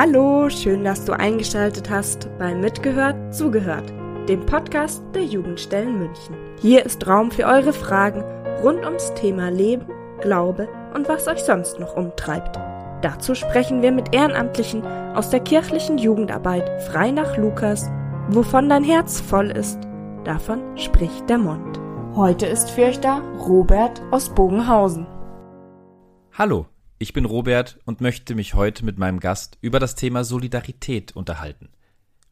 Hallo, 0.00 0.48
schön, 0.48 0.84
dass 0.84 1.04
du 1.04 1.12
eingeschaltet 1.12 1.90
hast 1.90 2.28
bei 2.38 2.54
Mitgehört, 2.54 3.34
Zugehört, 3.34 3.92
dem 4.28 4.46
Podcast 4.46 5.02
der 5.12 5.24
Jugendstellen 5.24 5.98
München. 5.98 6.36
Hier 6.60 6.86
ist 6.86 7.04
Raum 7.08 7.32
für 7.32 7.46
eure 7.46 7.72
Fragen 7.72 8.22
rund 8.62 8.84
ums 8.84 9.12
Thema 9.14 9.48
Leben, 9.50 9.86
Glaube 10.20 10.68
und 10.94 11.08
was 11.08 11.26
euch 11.26 11.40
sonst 11.40 11.80
noch 11.80 11.96
umtreibt. 11.96 12.60
Dazu 13.02 13.34
sprechen 13.34 13.82
wir 13.82 13.90
mit 13.90 14.14
Ehrenamtlichen 14.14 14.86
aus 15.16 15.30
der 15.30 15.40
kirchlichen 15.40 15.98
Jugendarbeit 15.98 16.80
frei 16.82 17.10
nach 17.10 17.36
Lukas. 17.36 17.90
Wovon 18.28 18.68
dein 18.68 18.84
Herz 18.84 19.20
voll 19.20 19.50
ist, 19.50 19.80
davon 20.22 20.60
spricht 20.76 21.28
der 21.28 21.38
Mund. 21.38 21.80
Heute 22.14 22.46
ist 22.46 22.70
für 22.70 22.84
euch 22.84 23.00
da 23.00 23.20
Robert 23.48 24.00
aus 24.12 24.28
Bogenhausen. 24.28 25.08
Hallo, 26.34 26.66
ich 27.00 27.12
bin 27.12 27.24
Robert 27.24 27.78
und 27.84 28.00
möchte 28.00 28.34
mich 28.34 28.54
heute 28.54 28.84
mit 28.84 28.98
meinem 28.98 29.20
Gast 29.20 29.56
über 29.60 29.78
das 29.78 29.94
Thema 29.94 30.24
Solidarität 30.24 31.14
unterhalten. 31.14 31.68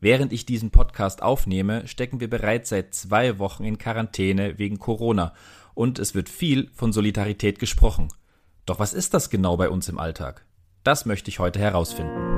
Während 0.00 0.32
ich 0.32 0.44
diesen 0.44 0.72
Podcast 0.72 1.22
aufnehme, 1.22 1.86
stecken 1.86 2.18
wir 2.18 2.28
bereits 2.28 2.70
seit 2.70 2.92
zwei 2.92 3.38
Wochen 3.38 3.62
in 3.62 3.78
Quarantäne 3.78 4.58
wegen 4.58 4.80
Corona 4.80 5.32
und 5.74 6.00
es 6.00 6.16
wird 6.16 6.28
viel 6.28 6.68
von 6.74 6.92
Solidarität 6.92 7.60
gesprochen. 7.60 8.08
Doch 8.66 8.80
was 8.80 8.92
ist 8.92 9.14
das 9.14 9.30
genau 9.30 9.56
bei 9.56 9.70
uns 9.70 9.88
im 9.88 9.98
Alltag? 9.98 10.44
Das 10.82 11.06
möchte 11.06 11.30
ich 11.30 11.38
heute 11.38 11.60
herausfinden. 11.60 12.34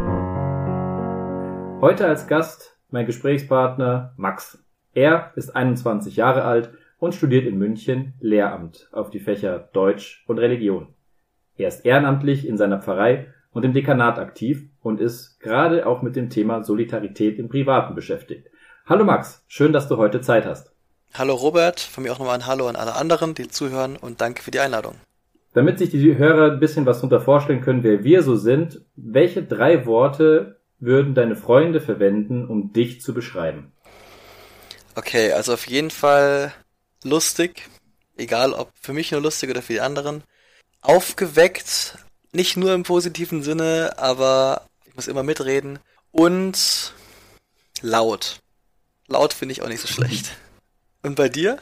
Heute 1.80 2.06
als 2.06 2.26
Gast 2.26 2.76
mein 2.90 3.06
Gesprächspartner 3.06 4.12
Max. 4.16 4.62
Er 4.92 5.32
ist 5.34 5.56
21 5.56 6.16
Jahre 6.16 6.45
alt 6.45 6.73
und 6.98 7.15
studiert 7.15 7.46
in 7.46 7.56
München 7.56 8.12
Lehramt 8.20 8.88
auf 8.92 9.10
die 9.10 9.20
Fächer 9.20 9.70
Deutsch 9.73 10.24
und 10.26 10.38
Religion. 10.38 10.95
Er 11.58 11.66
ist 11.66 11.84
ehrenamtlich 11.84 12.46
in 12.46 12.56
seiner 12.56 12.80
Pfarrei 12.80 13.34
und 13.50 13.64
im 13.64 13.72
Dekanat 13.72 14.20
aktiv 14.20 14.62
und 14.80 15.00
ist 15.00 15.40
gerade 15.40 15.86
auch 15.86 16.02
mit 16.02 16.14
dem 16.14 16.30
Thema 16.30 16.62
Solidarität 16.62 17.37
im 17.40 17.48
Privaten 17.48 17.96
beschäftigt. 17.96 18.46
Hallo 18.87 19.04
Max, 19.04 19.42
schön, 19.48 19.73
dass 19.73 19.88
du 19.88 19.96
heute 19.96 20.20
Zeit 20.20 20.46
hast. 20.46 20.70
Hallo 21.15 21.34
Robert, 21.34 21.80
von 21.80 22.04
mir 22.04 22.12
auch 22.12 22.20
nochmal 22.20 22.37
ein 22.37 22.46
Hallo 22.46 22.68
an 22.68 22.76
alle 22.76 22.95
anderen, 22.95 23.34
die 23.34 23.48
zuhören 23.48 23.96
und 23.96 24.20
danke 24.20 24.40
für 24.40 24.52
die 24.52 24.60
Einladung. 24.60 24.95
Damit 25.52 25.80
sich 25.80 25.90
die 25.90 26.16
Hörer 26.16 26.52
ein 26.52 26.60
bisschen 26.60 26.87
was 26.87 26.98
darunter 26.98 27.20
vorstellen 27.20 27.60
können, 27.60 27.82
wer 27.82 28.04
wir 28.04 28.22
so 28.22 28.37
sind, 28.37 28.82
welche 28.95 29.43
drei 29.43 29.84
Worte 29.84 30.60
würden 30.78 31.16
deine 31.16 31.34
Freunde 31.34 31.80
verwenden, 31.80 32.46
um 32.46 32.72
dich 32.72 33.00
zu 33.00 33.12
beschreiben? 33.12 33.72
Okay, 34.95 35.32
also 35.32 35.54
auf 35.54 35.66
jeden 35.66 35.90
Fall 35.90 36.52
lustig, 37.02 37.68
egal 38.16 38.52
ob 38.52 38.70
für 38.80 38.93
mich 38.93 39.10
nur 39.10 39.20
lustig 39.20 39.50
oder 39.50 39.62
für 39.62 39.72
die 39.72 39.80
anderen 39.80 40.22
aufgeweckt, 40.88 41.98
nicht 42.32 42.56
nur 42.56 42.72
im 42.72 42.82
positiven 42.82 43.42
Sinne, 43.42 43.92
aber 43.98 44.62
ich 44.86 44.96
muss 44.96 45.06
immer 45.06 45.22
mitreden 45.22 45.78
und 46.12 46.94
laut. 47.82 48.40
Laut 49.06 49.34
finde 49.34 49.52
ich 49.52 49.62
auch 49.62 49.68
nicht 49.68 49.80
so 49.80 49.88
schlecht. 49.88 50.36
Und 51.04 51.14
bei 51.14 51.28
dir? 51.28 51.59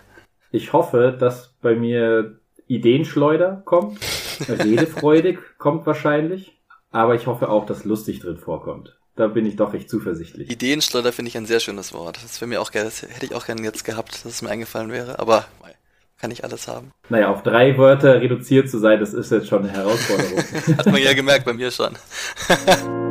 Ich 0.51 0.73
hoffe, 0.73 1.15
dass 1.21 1.53
bei 1.61 1.75
mir 1.75 2.41
Ideenschleuder 2.69 3.63
kommt, 3.67 4.01
redefreudig 4.49 5.39
kommt 5.59 5.85
wahrscheinlich, 5.85 6.59
aber 6.91 7.15
ich 7.15 7.27
hoffe 7.27 7.51
auch, 7.51 7.67
dass 7.67 7.85
lustig 7.85 8.21
drin 8.21 8.39
vorkommt. 8.39 8.99
Da 9.15 9.29
bin 9.29 9.45
ich 9.45 9.57
doch 9.57 9.75
recht 9.75 9.91
zuversichtlich. 9.91 10.51
Ideenschleuder 10.51 11.13
finde 11.13 11.29
ich 11.29 11.37
ein 11.37 11.45
sehr 11.45 11.61
schönes 11.61 11.93
Wort. 11.93 12.19
Das 12.25 12.41
mir 12.41 12.63
auch 12.63 12.71
gerne, 12.71 12.89
hätte 12.89 13.27
ich 13.27 13.35
auch 13.35 13.45
gerne 13.45 13.63
jetzt 13.63 13.85
gehabt, 13.85 14.15
dass 14.15 14.25
es 14.25 14.41
mir 14.41 14.49
eingefallen 14.49 14.91
wäre, 14.91 15.19
aber 15.19 15.45
kann 16.21 16.31
ich 16.31 16.45
alles 16.45 16.69
haben. 16.69 16.93
Naja, 17.09 17.29
auf 17.31 17.43
drei 17.43 17.77
Wörter 17.79 18.21
reduziert 18.21 18.71
zu 18.71 18.79
sein, 18.79 19.01
das 19.01 19.15
ist 19.15 19.31
jetzt 19.31 19.49
schon 19.49 19.65
eine 19.65 19.73
Herausforderung. 19.73 20.39
Hat 20.79 20.87
man 20.87 21.03
ja 21.03 21.13
gemerkt 21.13 21.45
bei 21.45 21.53
mir 21.53 21.71
schon. 21.71 21.97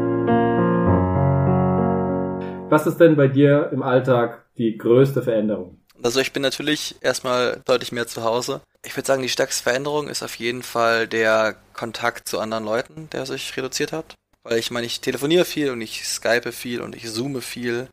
Was 2.70 2.88
ist 2.88 2.98
denn 2.98 3.16
bei 3.16 3.28
dir 3.28 3.70
im 3.72 3.83
Alltag 3.83 4.45
die 4.58 4.78
größte 4.78 5.22
Veränderung? 5.22 5.80
Also 6.02 6.20
ich 6.20 6.33
bin 6.33 6.42
natürlich 6.42 6.95
erstmal 7.02 7.61
deutlich 7.66 7.92
mehr 7.92 8.08
zu 8.08 8.23
Hause. 8.23 8.61
Ich 8.83 8.95
würde 8.95 9.08
sagen, 9.08 9.22
die 9.22 9.30
stärkste 9.30 9.64
Veränderung 9.64 10.08
ist 10.08 10.23
auf 10.23 10.36
jeden 10.36 10.64
Fall 10.64 11.08
der 11.08 11.55
Kontakt 11.73 12.27
zu 12.27 12.39
anderen 12.39 12.66
Leuten, 12.66 13.10
der 13.11 13.26
sich 13.26 13.55
reduziert 13.55 13.92
hat. 13.93 14.16
Weil 14.43 14.60
ich 14.60 14.72
meine, 14.72 14.86
ich 14.86 15.02
telefoniere 15.02 15.45
viel 15.45 15.72
und 15.72 15.82
ich 15.82 16.05
skype 16.05 16.52
viel 16.52 16.82
und 16.82 16.95
ich 16.95 17.11
zoome 17.11 17.42
viel. 17.42 17.87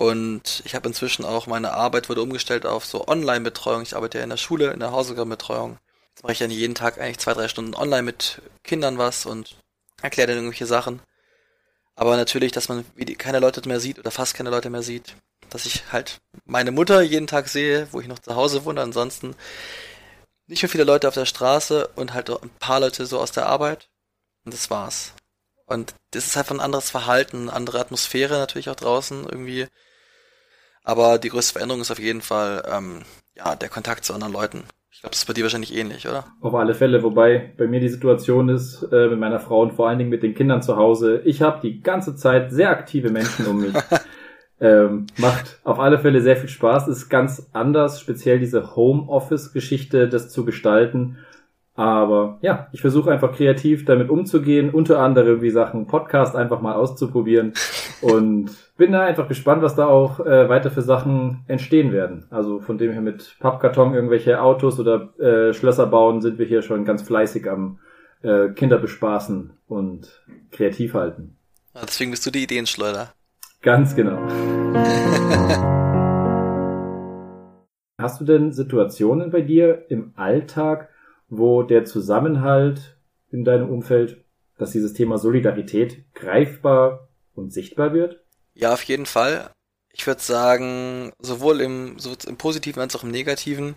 Und 0.00 0.62
ich 0.64 0.74
habe 0.74 0.88
inzwischen 0.88 1.26
auch 1.26 1.46
meine 1.46 1.74
Arbeit 1.74 2.08
wurde 2.08 2.22
umgestellt 2.22 2.64
auf 2.64 2.86
so 2.86 3.06
Online-Betreuung. 3.06 3.82
Ich 3.82 3.94
arbeite 3.94 4.16
ja 4.16 4.24
in 4.24 4.30
der 4.30 4.38
Schule, 4.38 4.70
in 4.70 4.80
der 4.80 4.92
Hausaufgabenbetreuung. 4.92 5.76
Jetzt 6.08 6.22
mache 6.22 6.32
ich 6.32 6.38
dann 6.38 6.50
jeden 6.50 6.74
Tag 6.74 6.98
eigentlich 6.98 7.18
zwei, 7.18 7.34
drei 7.34 7.48
Stunden 7.48 7.74
online 7.74 8.04
mit 8.04 8.40
Kindern 8.64 8.96
was 8.96 9.26
und 9.26 9.56
erkläre 10.00 10.28
dann 10.28 10.38
irgendwelche 10.38 10.64
Sachen. 10.64 11.02
Aber 11.96 12.16
natürlich, 12.16 12.50
dass 12.50 12.70
man 12.70 12.86
keine 13.18 13.40
Leute 13.40 13.60
mehr 13.68 13.78
sieht 13.78 13.98
oder 13.98 14.10
fast 14.10 14.32
keine 14.32 14.48
Leute 14.48 14.70
mehr 14.70 14.82
sieht. 14.82 15.16
Dass 15.50 15.66
ich 15.66 15.92
halt 15.92 16.16
meine 16.46 16.70
Mutter 16.70 17.02
jeden 17.02 17.26
Tag 17.26 17.48
sehe, 17.48 17.86
wo 17.90 18.00
ich 18.00 18.08
noch 18.08 18.20
zu 18.20 18.34
Hause 18.34 18.64
wohne. 18.64 18.80
Ansonsten 18.80 19.36
nicht 20.46 20.62
mehr 20.62 20.70
viele 20.70 20.84
Leute 20.84 21.08
auf 21.08 21.14
der 21.14 21.26
Straße 21.26 21.88
und 21.96 22.14
halt 22.14 22.30
ein 22.30 22.48
paar 22.58 22.80
Leute 22.80 23.04
so 23.04 23.20
aus 23.20 23.32
der 23.32 23.48
Arbeit. 23.48 23.90
Und 24.46 24.54
das 24.54 24.70
war's. 24.70 25.12
Und 25.66 25.92
das 26.12 26.26
ist 26.26 26.38
einfach 26.38 26.54
ein 26.54 26.62
anderes 26.62 26.88
Verhalten, 26.88 27.50
eine 27.50 27.52
andere 27.52 27.80
Atmosphäre 27.80 28.38
natürlich 28.38 28.70
auch 28.70 28.76
draußen 28.76 29.26
irgendwie. 29.28 29.66
Aber 30.84 31.18
die 31.18 31.28
größte 31.28 31.54
Veränderung 31.54 31.80
ist 31.80 31.90
auf 31.90 31.98
jeden 31.98 32.22
Fall 32.22 32.62
ähm, 32.70 33.02
ja 33.36 33.54
der 33.56 33.68
Kontakt 33.68 34.04
zu 34.04 34.14
anderen 34.14 34.32
Leuten. 34.32 34.64
Ich 34.92 35.02
glaube, 35.02 35.12
das 35.12 35.20
ist 35.20 35.26
bei 35.26 35.32
dir 35.32 35.44
wahrscheinlich 35.44 35.74
ähnlich, 35.74 36.06
oder? 36.08 36.26
Auf 36.40 36.54
alle 36.54 36.74
Fälle, 36.74 37.02
wobei 37.02 37.54
bei 37.56 37.66
mir 37.66 37.80
die 37.80 37.88
Situation 37.88 38.48
ist, 38.48 38.82
äh, 38.92 39.08
mit 39.08 39.18
meiner 39.18 39.40
Frau 39.40 39.62
und 39.62 39.72
vor 39.72 39.88
allen 39.88 39.98
Dingen 39.98 40.10
mit 40.10 40.22
den 40.22 40.34
Kindern 40.34 40.62
zu 40.62 40.76
Hause, 40.76 41.22
ich 41.24 41.42
habe 41.42 41.60
die 41.62 41.80
ganze 41.80 42.16
Zeit 42.16 42.52
sehr 42.52 42.70
aktive 42.70 43.10
Menschen 43.10 43.46
um 43.46 43.60
mich. 43.60 43.72
ähm, 44.60 45.06
macht 45.16 45.60
auf 45.64 45.78
alle 45.78 45.98
Fälle 45.98 46.20
sehr 46.20 46.36
viel 46.36 46.50
Spaß, 46.50 46.88
ist 46.88 47.08
ganz 47.08 47.48
anders, 47.52 48.00
speziell 48.00 48.40
diese 48.40 48.76
Homeoffice-Geschichte, 48.76 50.08
das 50.08 50.28
zu 50.28 50.44
gestalten. 50.44 51.16
Aber 51.74 52.38
ja, 52.42 52.68
ich 52.72 52.80
versuche 52.80 53.10
einfach 53.10 53.32
kreativ 53.32 53.84
damit 53.84 54.10
umzugehen, 54.10 54.70
unter 54.70 54.98
anderem 54.98 55.40
wie 55.40 55.50
Sachen 55.50 55.86
Podcast 55.86 56.36
einfach 56.36 56.60
mal 56.60 56.74
auszuprobieren 56.74 57.54
und 58.00 58.50
bin 58.76 58.92
da 58.92 59.02
einfach 59.02 59.28
gespannt, 59.28 59.62
was 59.62 59.76
da 59.76 59.86
auch 59.86 60.20
äh, 60.20 60.48
weiter 60.48 60.70
für 60.70 60.82
Sachen 60.82 61.44
entstehen 61.46 61.92
werden. 61.92 62.26
Also 62.30 62.60
von 62.60 62.76
dem 62.78 62.92
her 62.92 63.00
mit 63.00 63.36
Pappkarton 63.40 63.94
irgendwelche 63.94 64.42
Autos 64.42 64.80
oder 64.80 65.18
äh, 65.18 65.52
Schlösser 65.54 65.86
bauen 65.86 66.20
sind 66.20 66.38
wir 66.38 66.46
hier 66.46 66.62
schon 66.62 66.84
ganz 66.84 67.02
fleißig 67.02 67.48
am 67.48 67.78
äh, 68.22 68.48
Kinder 68.50 68.78
bespaßen 68.78 69.52
und 69.68 70.22
kreativ 70.50 70.94
halten. 70.94 71.36
Deswegen 71.74 72.10
bist 72.10 72.26
du 72.26 72.30
die 72.30 72.42
Ideenschleuder. 72.42 73.12
Ganz 73.62 73.94
genau. 73.94 74.18
Hast 78.00 78.20
du 78.20 78.24
denn 78.24 78.52
Situationen 78.52 79.30
bei 79.30 79.42
dir 79.42 79.84
im 79.90 80.14
Alltag, 80.16 80.88
wo 81.30 81.62
der 81.62 81.84
Zusammenhalt 81.84 82.98
in 83.30 83.44
deinem 83.44 83.70
Umfeld, 83.70 84.24
dass 84.58 84.72
dieses 84.72 84.92
Thema 84.92 85.16
Solidarität 85.16 86.04
greifbar 86.14 87.08
und 87.34 87.52
sichtbar 87.52 87.94
wird? 87.94 88.20
Ja, 88.54 88.74
auf 88.74 88.82
jeden 88.82 89.06
Fall. 89.06 89.50
Ich 89.92 90.06
würde 90.06 90.20
sagen, 90.20 91.12
sowohl 91.20 91.60
im, 91.60 91.98
so 91.98 92.14
im 92.26 92.36
Positiven 92.36 92.80
als 92.80 92.94
auch 92.94 93.04
im 93.04 93.10
Negativen. 93.10 93.74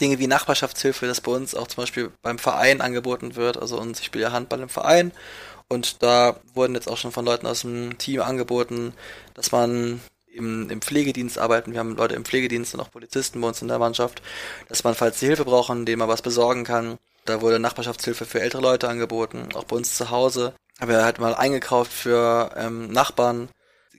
Dinge 0.00 0.18
wie 0.18 0.26
Nachbarschaftshilfe, 0.26 1.06
das 1.06 1.20
bei 1.20 1.32
uns 1.32 1.54
auch 1.54 1.66
zum 1.66 1.82
Beispiel 1.82 2.10
beim 2.22 2.38
Verein 2.38 2.80
angeboten 2.80 3.34
wird. 3.34 3.56
Also 3.56 3.78
uns, 3.78 4.00
ich 4.00 4.06
spiele 4.06 4.24
ja 4.24 4.32
Handball 4.32 4.60
im 4.60 4.68
Verein 4.68 5.12
und 5.68 6.02
da 6.02 6.40
wurden 6.54 6.74
jetzt 6.74 6.88
auch 6.88 6.96
schon 6.96 7.12
von 7.12 7.24
Leuten 7.24 7.46
aus 7.46 7.62
dem 7.62 7.96
Team 7.98 8.22
angeboten, 8.22 8.92
dass 9.34 9.52
man 9.52 10.00
im, 10.32 10.70
im 10.70 10.80
Pflegedienst 10.80 11.38
arbeiten. 11.38 11.72
Wir 11.72 11.80
haben 11.80 11.96
Leute 11.96 12.14
im 12.14 12.24
Pflegedienst 12.24 12.74
und 12.74 12.80
auch 12.80 12.90
Polizisten 12.90 13.40
bei 13.40 13.48
uns 13.48 13.62
in 13.62 13.68
der 13.68 13.78
Mannschaft, 13.78 14.22
dass 14.68 14.84
man, 14.84 14.94
falls 14.94 15.20
sie 15.20 15.26
Hilfe 15.26 15.44
brauchen, 15.44 15.86
denen 15.86 15.98
man 15.98 16.08
was 16.08 16.22
besorgen 16.22 16.64
kann. 16.64 16.98
Da 17.24 17.40
wurde 17.40 17.58
Nachbarschaftshilfe 17.58 18.24
für 18.24 18.40
ältere 18.40 18.62
Leute 18.62 18.88
angeboten, 18.88 19.48
auch 19.54 19.64
bei 19.64 19.76
uns 19.76 19.94
zu 19.94 20.10
Hause. 20.10 20.54
Aber 20.78 20.94
er 20.94 21.04
hat 21.04 21.18
mal 21.18 21.34
eingekauft 21.34 21.92
für 21.92 22.52
ähm, 22.56 22.90
Nachbarn. 22.90 23.48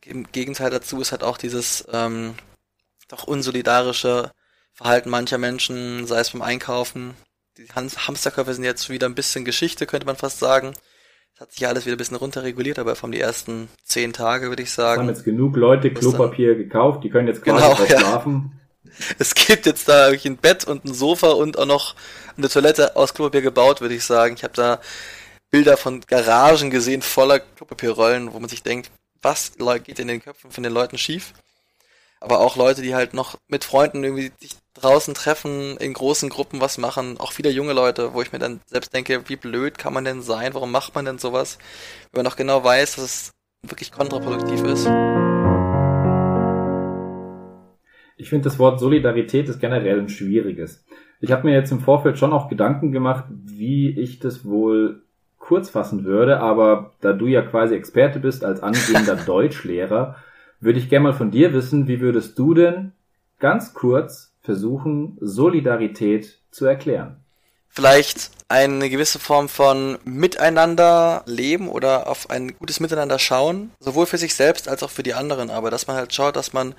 Im 0.04 0.31
Gegenteil 0.31 0.72
dazu 0.72 1.00
ist 1.00 1.12
halt 1.12 1.24
auch 1.24 1.38
dieses 1.38 1.86
ähm, 1.92 2.34
doch 3.07 3.25
unsolidarische 3.25 4.31
Verhalten 4.74 5.10
mancher 5.10 5.38
Menschen, 5.38 6.07
sei 6.07 6.19
es 6.19 6.31
beim 6.31 6.42
Einkaufen. 6.42 7.13
Die 7.57 7.68
Hamsterköpfe 7.68 8.54
sind 8.54 8.63
jetzt 8.63 8.89
wieder 8.89 9.07
ein 9.07 9.16
bisschen 9.16 9.45
Geschichte, 9.45 9.86
könnte 9.86 10.07
man 10.07 10.16
fast 10.16 10.39
sagen 10.39 10.74
hat 11.42 11.52
sich 11.52 11.68
alles 11.68 11.86
wieder 11.86 11.96
ein 11.96 11.98
bisschen 11.98 12.18
runterreguliert, 12.18 12.80
aber 12.80 12.96
von 12.96 13.12
die 13.12 13.20
ersten 13.20 13.68
zehn 13.84 14.14
Tage, 14.14 14.50
würde 14.50 14.64
ich 14.64 14.72
sagen. 14.72 15.02
Es 15.02 15.08
haben 15.08 15.16
jetzt 15.16 15.26
genug 15.26 15.56
Leute 15.56 15.92
Klopapier 15.92 16.56
gekauft, 16.56 17.04
die 17.04 17.10
können 17.10 17.28
jetzt 17.28 17.44
quasi 17.44 17.58
genau, 17.62 17.84
ja. 17.84 18.00
schlafen. 18.00 18.54
Es 19.20 19.36
gibt 19.36 19.68
jetzt 19.68 19.88
da 19.88 20.08
wirklich 20.08 20.26
ein 20.26 20.36
Bett 20.36 20.66
und 20.66 20.84
ein 20.84 20.94
Sofa 20.94 21.30
und 21.30 21.58
auch 21.58 21.66
noch 21.66 21.96
eine 22.36 22.50
Toilette 22.50 22.98
aus 22.98 23.14
Klopapier 23.14 23.42
gebaut, 23.42 23.80
würde 23.80 23.96
ich 23.96 24.04
sagen. 24.04 24.36
Ich 24.36 24.44
habe 24.44 24.54
da 24.54 24.82
Bilder 25.50 25.78
von 25.78 26.02
Garagen 26.02 26.72
gesehen 26.72 27.02
voller 27.02 27.40
Klopapierrollen, 27.40 28.34
wo 28.34 28.40
man 28.40 28.50
sich 28.50 28.64
denkt, 28.64 28.92
was 29.22 29.54
geht 29.86 30.00
in 30.00 30.10
den 30.10 30.22
Köpfen 30.22 30.52
von 30.52 30.64
den 30.64 30.74
Leuten 30.74 30.98
schief? 30.98 31.34
aber 32.22 32.40
auch 32.40 32.56
Leute, 32.56 32.82
die 32.82 32.96
halt 32.96 33.14
noch 33.14 33.38
mit 33.48 33.66
Freunden 33.66 34.04
irgendwie 34.04 34.32
sich 34.40 34.52
draußen 34.81 35.13
treffen, 35.13 35.78
in 35.78 35.94
großen 35.94 36.30
Gruppen 36.30 36.62
was 36.62 36.78
machen, 36.78 37.19
auch 37.19 37.31
viele 37.31 37.50
junge 37.50 37.74
Leute, 37.74 38.13
wo 38.13 38.22
ich 38.22 38.31
mir 38.31 38.39
dann 38.39 38.60
selbst 38.66 38.94
denke, 38.94 39.30
wie 39.30 39.36
blöd 39.36 39.78
kann 39.78 39.94
man 39.94 40.06
denn 40.06 40.22
sein, 40.22 40.54
warum 40.54 40.72
macht 40.72 40.95
man 40.95 41.06
denn 41.06 41.18
sowas, 41.18 41.57
wenn 42.12 42.24
man 42.24 42.30
doch 42.30 42.38
genau 42.38 42.63
weiß, 42.63 42.95
dass 42.95 43.06
es 43.06 43.31
wirklich 43.68 43.92
kontraproduktiv 43.92 44.63
ist. 44.63 44.89
Ich 48.18 48.30
finde 48.30 48.44
das 48.44 48.60
Wort 48.60 48.80
Solidarität 48.80 49.50
ist 49.50 49.60
generell 49.60 50.00
ein 50.00 50.10
schwieriges. 50.10 50.86
Ich 51.22 51.31
habe 51.31 51.48
mir 51.48 51.54
jetzt 51.54 51.72
im 51.72 51.80
Vorfeld 51.80 52.18
schon 52.18 52.34
auch 52.34 52.50
Gedanken 52.50 52.92
gemacht, 52.92 53.25
wie 53.30 53.89
ich 53.89 54.19
das 54.19 54.45
wohl 54.45 55.04
kurz 55.38 55.69
fassen 55.69 56.04
würde, 56.04 56.39
aber 56.39 56.94
da 57.01 57.13
du 57.13 57.27
ja 57.27 57.42
quasi 57.42 57.75
Experte 57.75 58.19
bist 58.19 58.44
als 58.44 58.62
angehender 58.62 59.16
Deutschlehrer, 59.25 60.16
würde 60.60 60.80
ich 60.80 60.89
gerne 60.89 61.04
mal 61.04 61.13
von 61.13 61.31
dir 61.31 61.54
wissen, 61.54 61.88
wie 61.88 62.00
würdest 62.00 62.38
du 62.38 62.54
denn 62.54 62.94
ganz 63.39 63.74
kurz 63.74 64.31
versuchen, 64.42 65.18
Solidarität 65.22 66.40
zu 66.52 66.66
erklären? 66.66 67.18
Vielleicht 67.70 68.32
eine 68.50 68.90
gewisse 68.90 69.18
Form 69.18 69.48
von 69.48 69.98
Miteinander 70.04 71.24
leben 71.26 71.70
oder 71.70 72.10
auf 72.10 72.30
ein 72.30 72.58
gutes 72.58 72.82
Miteinander 72.82 73.18
schauen, 73.18 73.72
sowohl 73.80 74.06
für 74.06 74.18
sich 74.18 74.36
selbst 74.36 74.68
als 74.68 74.84
auch 74.84 74.90
für 74.90 75.04
die 75.04 75.14
anderen, 75.14 75.50
aber 75.50 75.72
dass 75.72 75.88
man 75.88 75.96
halt 75.96 76.14
schaut, 76.14 76.36
dass 76.36 76.52
man 76.52 76.76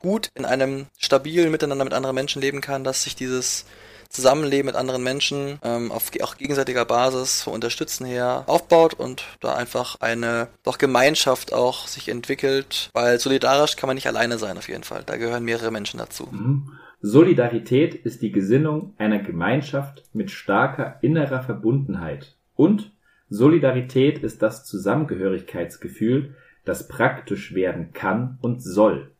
gut 0.00 0.30
in 0.34 0.44
einem 0.44 0.86
stabilen 0.96 1.50
Miteinander 1.50 1.84
mit 1.84 1.92
anderen 1.92 2.14
Menschen 2.14 2.40
leben 2.40 2.60
kann, 2.60 2.84
dass 2.84 3.02
sich 3.02 3.16
dieses 3.16 3.64
Zusammenleben 4.10 4.66
mit 4.66 4.76
anderen 4.76 5.02
Menschen 5.02 5.58
ähm, 5.62 5.92
auf 5.92 6.10
auch 6.22 6.36
gegenseitiger 6.36 6.84
Basis 6.84 7.42
vom 7.42 7.52
Unterstützen 7.52 8.06
her 8.06 8.44
aufbaut 8.46 8.94
und 8.94 9.24
da 9.40 9.54
einfach 9.54 9.96
eine 10.00 10.48
doch 10.62 10.78
Gemeinschaft 10.78 11.52
auch 11.52 11.88
sich 11.88 12.08
entwickelt, 12.08 12.90
weil 12.94 13.20
solidarisch 13.20 13.76
kann 13.76 13.88
man 13.88 13.96
nicht 13.96 14.06
alleine 14.06 14.38
sein 14.38 14.56
auf 14.56 14.68
jeden 14.68 14.84
Fall. 14.84 15.02
Da 15.04 15.16
gehören 15.16 15.44
mehrere 15.44 15.70
Menschen 15.70 15.98
dazu. 15.98 16.28
Mhm. 16.30 16.78
Solidarität 17.00 17.94
ist 17.94 18.22
die 18.22 18.32
Gesinnung 18.32 18.94
einer 18.98 19.20
Gemeinschaft 19.20 20.04
mit 20.12 20.30
starker 20.30 20.98
innerer 21.00 21.42
Verbundenheit 21.42 22.36
und 22.56 22.92
Solidarität 23.30 24.18
ist 24.18 24.42
das 24.42 24.64
Zusammengehörigkeitsgefühl, 24.64 26.34
das 26.64 26.88
praktisch 26.88 27.54
werden 27.54 27.92
kann 27.92 28.38
und 28.40 28.62
soll. 28.62 29.10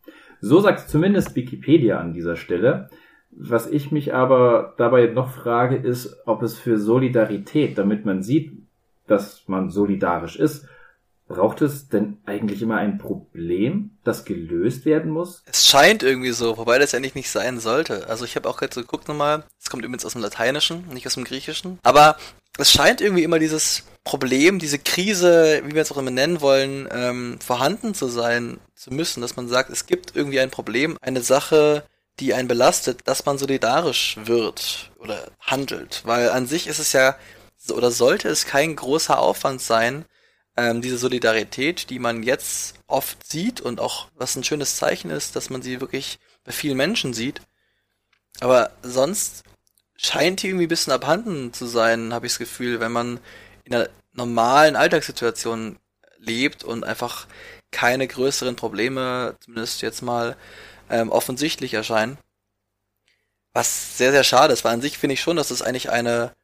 So 0.40 0.60
sagt 0.60 0.88
zumindest 0.88 1.36
Wikipedia 1.36 2.00
an 2.00 2.12
dieser 2.12 2.36
Stelle. 2.36 2.88
Was 3.30 3.70
ich 3.70 3.92
mich 3.92 4.14
aber 4.14 4.74
dabei 4.76 5.06
noch 5.06 5.30
frage, 5.30 5.76
ist, 5.76 6.16
ob 6.26 6.42
es 6.42 6.58
für 6.58 6.78
Solidarität, 6.78 7.78
damit 7.78 8.04
man 8.04 8.22
sieht, 8.22 8.52
dass 9.06 9.46
man 9.46 9.70
solidarisch 9.70 10.36
ist, 10.36 10.66
braucht 11.28 11.60
es 11.60 11.88
denn 11.88 12.18
eigentlich 12.24 12.62
immer 12.62 12.78
ein 12.78 12.98
Problem, 12.98 13.98
das 14.02 14.24
gelöst 14.24 14.86
werden 14.86 15.12
muss? 15.12 15.42
Es 15.46 15.66
scheint 15.66 16.02
irgendwie 16.02 16.32
so, 16.32 16.56
wobei 16.56 16.78
das 16.78 16.94
eigentlich 16.94 17.14
nicht 17.14 17.30
sein 17.30 17.60
sollte. 17.60 18.08
Also 18.08 18.24
ich 18.24 18.34
habe 18.34 18.48
auch 18.48 18.56
gerade 18.56 18.74
so 18.74 18.80
geguckt 18.80 19.08
nochmal, 19.08 19.44
es 19.60 19.70
kommt 19.70 19.84
übrigens 19.84 20.06
aus 20.06 20.14
dem 20.14 20.22
Lateinischen, 20.22 20.88
nicht 20.88 21.06
aus 21.06 21.14
dem 21.14 21.24
Griechischen. 21.24 21.78
Aber 21.82 22.16
es 22.56 22.72
scheint 22.72 23.00
irgendwie 23.00 23.22
immer 23.22 23.38
dieses 23.38 23.84
Problem, 24.04 24.58
diese 24.58 24.78
Krise, 24.78 25.62
wie 25.66 25.74
wir 25.74 25.82
es 25.82 25.92
auch 25.92 25.98
immer 25.98 26.10
nennen 26.10 26.40
wollen, 26.40 26.88
ähm, 26.90 27.38
vorhanden 27.40 27.94
zu 27.94 28.08
sein 28.08 28.58
zu 28.74 28.92
müssen, 28.92 29.20
dass 29.20 29.36
man 29.36 29.48
sagt, 29.48 29.70
es 29.70 29.86
gibt 29.86 30.16
irgendwie 30.16 30.40
ein 30.40 30.50
Problem, 30.50 30.96
eine 31.02 31.20
Sache, 31.20 31.84
die 32.20 32.34
einen 32.34 32.48
belastet, 32.48 33.02
dass 33.04 33.26
man 33.26 33.38
solidarisch 33.38 34.16
wird 34.24 34.90
oder 34.98 35.30
handelt. 35.40 36.02
Weil 36.04 36.30
an 36.30 36.46
sich 36.46 36.66
ist 36.66 36.78
es 36.78 36.92
ja, 36.94 37.16
oder 37.70 37.90
sollte 37.90 38.28
es 38.28 38.46
kein 38.46 38.74
großer 38.74 39.18
Aufwand 39.18 39.60
sein, 39.60 40.04
ähm, 40.58 40.82
diese 40.82 40.98
Solidarität, 40.98 41.88
die 41.88 42.00
man 42.00 42.24
jetzt 42.24 42.74
oft 42.88 43.24
sieht 43.24 43.60
und 43.60 43.80
auch 43.80 44.08
was 44.16 44.34
ein 44.34 44.42
schönes 44.42 44.76
Zeichen 44.76 45.08
ist, 45.08 45.36
dass 45.36 45.50
man 45.50 45.62
sie 45.62 45.80
wirklich 45.80 46.18
bei 46.42 46.50
vielen 46.50 46.76
Menschen 46.76 47.14
sieht. 47.14 47.42
Aber 48.40 48.72
sonst 48.82 49.44
scheint 49.96 50.42
die 50.42 50.48
irgendwie 50.48 50.66
ein 50.66 50.68
bisschen 50.68 50.92
abhanden 50.92 51.52
zu 51.52 51.66
sein, 51.66 52.12
habe 52.12 52.26
ich 52.26 52.32
das 52.32 52.40
Gefühl, 52.40 52.80
wenn 52.80 52.90
man 52.90 53.20
in 53.62 53.74
einer 53.74 53.88
normalen 54.12 54.74
Alltagssituation 54.74 55.78
lebt 56.18 56.64
und 56.64 56.82
einfach 56.82 57.28
keine 57.70 58.08
größeren 58.08 58.56
Probleme, 58.56 59.36
zumindest 59.40 59.80
jetzt 59.82 60.02
mal, 60.02 60.36
ähm, 60.90 61.10
offensichtlich 61.12 61.74
erscheinen. 61.74 62.18
Was 63.52 63.96
sehr, 63.96 64.10
sehr 64.10 64.24
schade 64.24 64.52
ist, 64.52 64.64
weil 64.64 64.74
an 64.74 64.80
sich 64.80 64.98
finde 64.98 65.14
ich 65.14 65.20
schon, 65.20 65.36
dass 65.36 65.52
es 65.52 65.62
eigentlich 65.62 65.90
eine, 65.90 66.34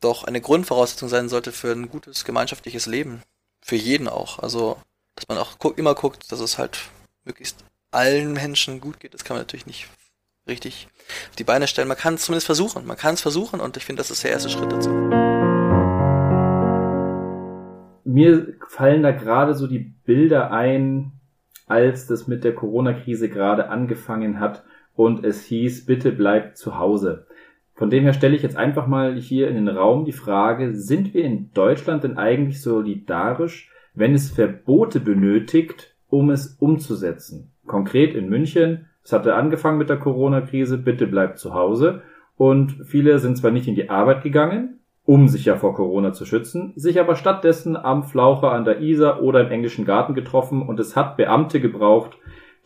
doch 0.00 0.24
eine 0.24 0.40
Grundvoraussetzung 0.40 1.08
sein 1.08 1.28
sollte 1.28 1.52
für 1.52 1.70
ein 1.72 1.88
gutes 1.88 2.24
gemeinschaftliches 2.24 2.86
Leben. 2.86 3.22
Für 3.62 3.76
jeden 3.76 4.08
auch. 4.08 4.38
Also, 4.40 4.76
dass 5.14 5.28
man 5.28 5.38
auch 5.38 5.58
gu 5.58 5.70
immer 5.70 5.94
guckt, 5.94 6.30
dass 6.30 6.40
es 6.40 6.58
halt 6.58 6.80
möglichst 7.24 7.64
allen 7.90 8.32
Menschen 8.32 8.80
gut 8.80 9.00
geht. 9.00 9.14
Das 9.14 9.24
kann 9.24 9.36
man 9.36 9.42
natürlich 9.42 9.66
nicht 9.66 9.88
richtig 10.46 10.88
auf 11.30 11.36
die 11.36 11.44
Beine 11.44 11.66
stellen. 11.66 11.88
Man 11.88 11.96
kann 11.96 12.14
es 12.14 12.24
zumindest 12.24 12.46
versuchen. 12.46 12.86
Man 12.86 12.96
kann 12.96 13.14
es 13.14 13.20
versuchen 13.20 13.60
und 13.60 13.76
ich 13.76 13.84
finde, 13.84 14.00
das 14.00 14.10
ist 14.10 14.24
der 14.24 14.32
erste 14.32 14.50
Schritt 14.50 14.72
dazu 14.72 14.90
mir 18.12 18.54
fallen 18.68 19.02
da 19.02 19.12
gerade 19.12 19.54
so 19.54 19.66
die 19.66 19.78
Bilder 19.78 20.50
ein, 20.50 21.12
als 21.66 22.06
das 22.06 22.26
mit 22.26 22.44
der 22.44 22.54
Corona-Krise 22.54 23.28
gerade 23.28 23.68
angefangen 23.68 24.40
hat 24.40 24.64
und 24.94 25.24
es 25.24 25.44
hieß, 25.44 25.86
bitte 25.86 26.12
bleibt 26.12 26.58
zu 26.58 26.78
Hause. 26.78 27.26
Von 27.82 27.90
dem 27.90 28.04
her 28.04 28.12
stelle 28.12 28.36
ich 28.36 28.42
jetzt 28.42 28.56
einfach 28.56 28.86
mal 28.86 29.16
hier 29.16 29.48
in 29.48 29.56
den 29.56 29.66
Raum 29.66 30.04
die 30.04 30.12
Frage, 30.12 30.72
sind 30.72 31.14
wir 31.14 31.24
in 31.24 31.50
Deutschland 31.52 32.04
denn 32.04 32.16
eigentlich 32.16 32.62
solidarisch, 32.62 33.72
wenn 33.92 34.14
es 34.14 34.30
Verbote 34.30 35.00
benötigt, 35.00 35.92
um 36.08 36.30
es 36.30 36.56
umzusetzen? 36.60 37.50
Konkret 37.66 38.14
in 38.14 38.28
München, 38.28 38.86
es 39.02 39.12
hatte 39.12 39.34
angefangen 39.34 39.78
mit 39.78 39.88
der 39.88 39.96
Corona-Krise, 39.96 40.78
bitte 40.78 41.08
bleibt 41.08 41.38
zu 41.38 41.54
Hause. 41.54 42.02
Und 42.36 42.70
viele 42.84 43.18
sind 43.18 43.36
zwar 43.36 43.50
nicht 43.50 43.66
in 43.66 43.74
die 43.74 43.90
Arbeit 43.90 44.22
gegangen, 44.22 44.78
um 45.04 45.26
sich 45.26 45.46
ja 45.46 45.56
vor 45.56 45.74
Corona 45.74 46.12
zu 46.12 46.24
schützen, 46.24 46.74
sich 46.76 47.00
aber 47.00 47.16
stattdessen 47.16 47.74
am 47.76 48.04
Flaucher 48.04 48.52
an 48.52 48.64
der 48.64 48.80
Isar 48.80 49.20
oder 49.24 49.40
im 49.40 49.50
englischen 49.50 49.84
Garten 49.84 50.14
getroffen 50.14 50.62
und 50.62 50.78
es 50.78 50.94
hat 50.94 51.16
Beamte 51.16 51.58
gebraucht, 51.58 52.16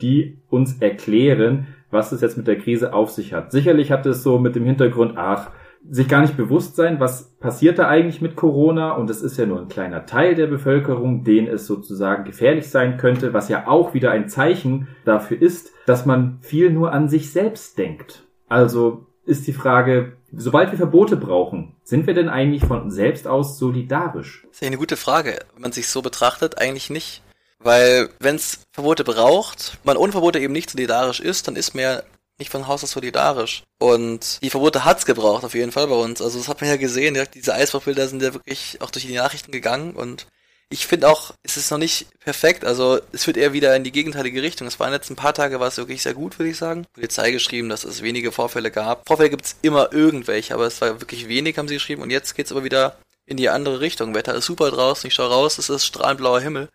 die 0.03 0.43
uns 0.51 0.83
erklären, 0.83 1.69
was 1.91 2.13
es 2.13 2.21
jetzt 2.21 2.37
mit 2.37 2.47
der 2.47 2.59
Krise 2.59 2.93
auf 2.93 3.11
sich 3.11 3.33
hat. 3.33 3.53
Sicherlich 3.53 3.91
hat 3.91 4.07
es 4.07 4.23
so 4.23 4.39
mit 4.39 4.57
dem 4.57 4.65
Hintergrund, 4.65 5.15
ach, 5.17 5.51
sich 5.89 6.09
gar 6.09 6.21
nicht 6.21 6.37
bewusst 6.37 6.77
sein, 6.77 7.01
was 7.01 7.37
passiert 7.39 7.79
da 7.79 7.89
eigentlich 7.89 8.21
mit 8.21 8.37
Corona 8.37 8.93
und 8.93 9.09
es 9.09 9.23
ist 9.23 9.37
ja 9.37 9.47
nur 9.47 9.61
ein 9.61 9.69
kleiner 9.69 10.07
Teil 10.07 10.35
der 10.35 10.47
Bevölkerung, 10.47 11.23
den 11.25 11.47
es 11.47 11.67
sozusagen 11.67 12.25
gefährlich 12.25 12.69
sein 12.69 12.97
könnte, 12.97 13.33
was 13.33 13.49
ja 13.49 13.69
auch 13.69 13.95
wieder 13.95 14.11
ein 14.11 14.29
Zeichen 14.29 14.89
dafür 15.05 15.41
ist, 15.41 15.73
dass 15.87 16.07
man 16.07 16.39
viel 16.41 16.71
nur 16.71 16.93
an 16.93 17.09
sich 17.09 17.31
selbst 17.31 17.79
denkt. 17.79 18.25
Also 18.49 19.07
ist 19.25 19.47
die 19.47 19.53
Frage, 19.53 20.13
sobald 20.33 20.71
wir 20.71 20.79
Verbote 20.79 21.17
brauchen, 21.17 21.75
sind 21.83 22.07
wir 22.07 22.15
denn 22.15 22.29
eigentlich 22.29 22.65
von 22.65 22.91
selbst 22.91 23.27
aus 23.27 23.59
solidarisch? 23.59 24.45
Das 24.49 24.63
ist 24.63 24.67
eine 24.67 24.77
gute 24.77 24.97
Frage. 24.97 25.39
Wenn 25.55 25.63
man 25.63 25.73
sich 25.73 25.89
so 25.89 26.03
betrachtet, 26.03 26.59
eigentlich 26.59 26.91
nicht. 26.91 27.23
Weil 27.59 28.11
wenn 28.21 28.37
es 28.37 28.61
Verbote 28.73 29.05
braucht, 29.05 29.79
man 29.85 29.97
ohne 29.97 30.13
Verbote 30.13 30.39
eben 30.39 30.53
nicht 30.53 30.71
solidarisch 30.71 31.21
ist, 31.21 31.49
dann 31.49 31.57
ist 31.57 31.75
man 31.75 31.83
ja 31.83 32.03
nicht 32.39 32.51
von 32.51 32.67
Haus 32.67 32.85
aus 32.85 32.91
solidarisch. 32.91 33.63
Und 33.79 34.43
die 34.43 34.51
Verbote 34.51 34.85
hat's 34.85 35.07
gebraucht, 35.07 35.45
auf 35.45 35.55
jeden 35.55 35.73
Fall 35.73 35.87
bei 35.87 35.95
uns. 35.95 36.21
Also 36.21 36.39
das 36.39 36.49
hat 36.49 36.61
man 36.61 36.69
ja 36.69 36.77
gesehen, 36.77 37.15
direkt 37.15 37.35
diese 37.35 37.55
Eisbachbilder 37.55 38.09
sind 38.09 38.23
ja 38.23 38.35
wirklich 38.35 38.79
auch 38.81 38.91
durch 38.91 39.07
die 39.07 39.15
Nachrichten 39.15 39.53
gegangen 39.53 39.95
und 39.95 40.27
ich 40.69 40.87
finde 40.87 41.09
auch, 41.09 41.33
es 41.45 41.57
ist 41.57 41.71
noch 41.71 41.79
nicht 41.79 42.07
perfekt. 42.19 42.65
Also 42.65 43.01
es 43.13 43.27
wird 43.27 43.37
eher 43.37 43.53
wieder 43.53 43.77
in 43.77 43.85
die 43.85 43.93
gegenteilige 43.93 44.43
Richtung. 44.43 44.67
Es 44.67 44.81
waren 44.81 44.93
jetzt 44.93 45.11
ein 45.11 45.17
paar 45.17 45.33
Tage, 45.33 45.61
war 45.61 45.69
es 45.69 45.77
wirklich 45.77 46.03
sehr 46.03 46.15
gut, 46.15 46.39
würde 46.39 46.51
ich 46.51 46.57
sagen. 46.57 46.87
Polizei 46.93 47.31
geschrieben, 47.31 47.69
dass 47.69 47.85
es 47.85 48.03
wenige 48.03 48.33
Vorfälle 48.33 48.73
gab. 48.73 49.07
Vorfälle 49.07 49.31
gibt 49.31 49.47
es 49.47 49.57
immer 49.63 49.93
irgendwelche, 49.93 50.55
aber 50.55 50.67
es 50.67 50.81
war 50.81 51.01
wirklich 51.01 51.29
wenig, 51.29 51.57
haben 51.57 51.69
sie 51.69 51.75
geschrieben. 51.75 52.03
Und 52.03 52.11
jetzt 52.11 52.35
geht's 52.35 52.51
aber 52.51 52.65
wieder 52.65 52.97
in 53.27 53.37
die 53.37 53.49
andere 53.49 53.81
Richtung. 53.81 54.15
Wetter 54.15 54.35
ist 54.35 54.47
super 54.47 54.71
draußen, 54.71 55.07
ich 55.07 55.15
schaue 55.15 55.31
raus, 55.31 55.59
es 55.59 55.69
ist 55.69 55.87
strahlend 55.87 56.19
blauer 56.19 56.41
Himmel. 56.41 56.69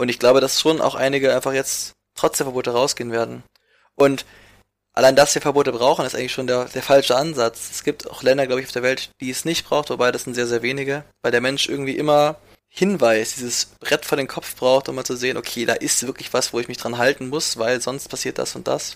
Und 0.00 0.08
ich 0.08 0.18
glaube, 0.18 0.40
dass 0.40 0.58
schon 0.58 0.80
auch 0.80 0.94
einige 0.94 1.34
einfach 1.34 1.52
jetzt 1.52 1.92
trotz 2.14 2.38
der 2.38 2.46
Verbote 2.46 2.70
rausgehen 2.70 3.12
werden. 3.12 3.42
Und 3.96 4.24
allein 4.94 5.14
dass 5.14 5.34
wir 5.34 5.42
Verbote 5.42 5.72
brauchen, 5.72 6.06
ist 6.06 6.14
eigentlich 6.14 6.32
schon 6.32 6.46
der, 6.46 6.64
der 6.64 6.82
falsche 6.82 7.16
Ansatz. 7.16 7.68
Es 7.70 7.84
gibt 7.84 8.10
auch 8.10 8.22
Länder, 8.22 8.46
glaube 8.46 8.62
ich, 8.62 8.66
auf 8.66 8.72
der 8.72 8.82
Welt, 8.82 9.10
die 9.20 9.28
es 9.28 9.44
nicht 9.44 9.66
braucht, 9.66 9.90
wobei 9.90 10.10
das 10.10 10.24
sind 10.24 10.32
sehr, 10.32 10.46
sehr 10.46 10.62
wenige, 10.62 11.04
weil 11.20 11.32
der 11.32 11.42
Mensch 11.42 11.68
irgendwie 11.68 11.98
immer 11.98 12.36
Hinweis, 12.70 13.34
dieses 13.34 13.66
Brett 13.78 14.06
vor 14.06 14.16
den 14.16 14.26
Kopf 14.26 14.56
braucht, 14.56 14.88
um 14.88 14.94
mal 14.94 15.04
zu 15.04 15.16
sehen, 15.16 15.36
okay, 15.36 15.66
da 15.66 15.74
ist 15.74 16.06
wirklich 16.06 16.32
was, 16.32 16.54
wo 16.54 16.60
ich 16.60 16.68
mich 16.68 16.78
dran 16.78 16.96
halten 16.96 17.28
muss, 17.28 17.58
weil 17.58 17.82
sonst 17.82 18.08
passiert 18.08 18.38
das 18.38 18.56
und 18.56 18.68
das. 18.68 18.94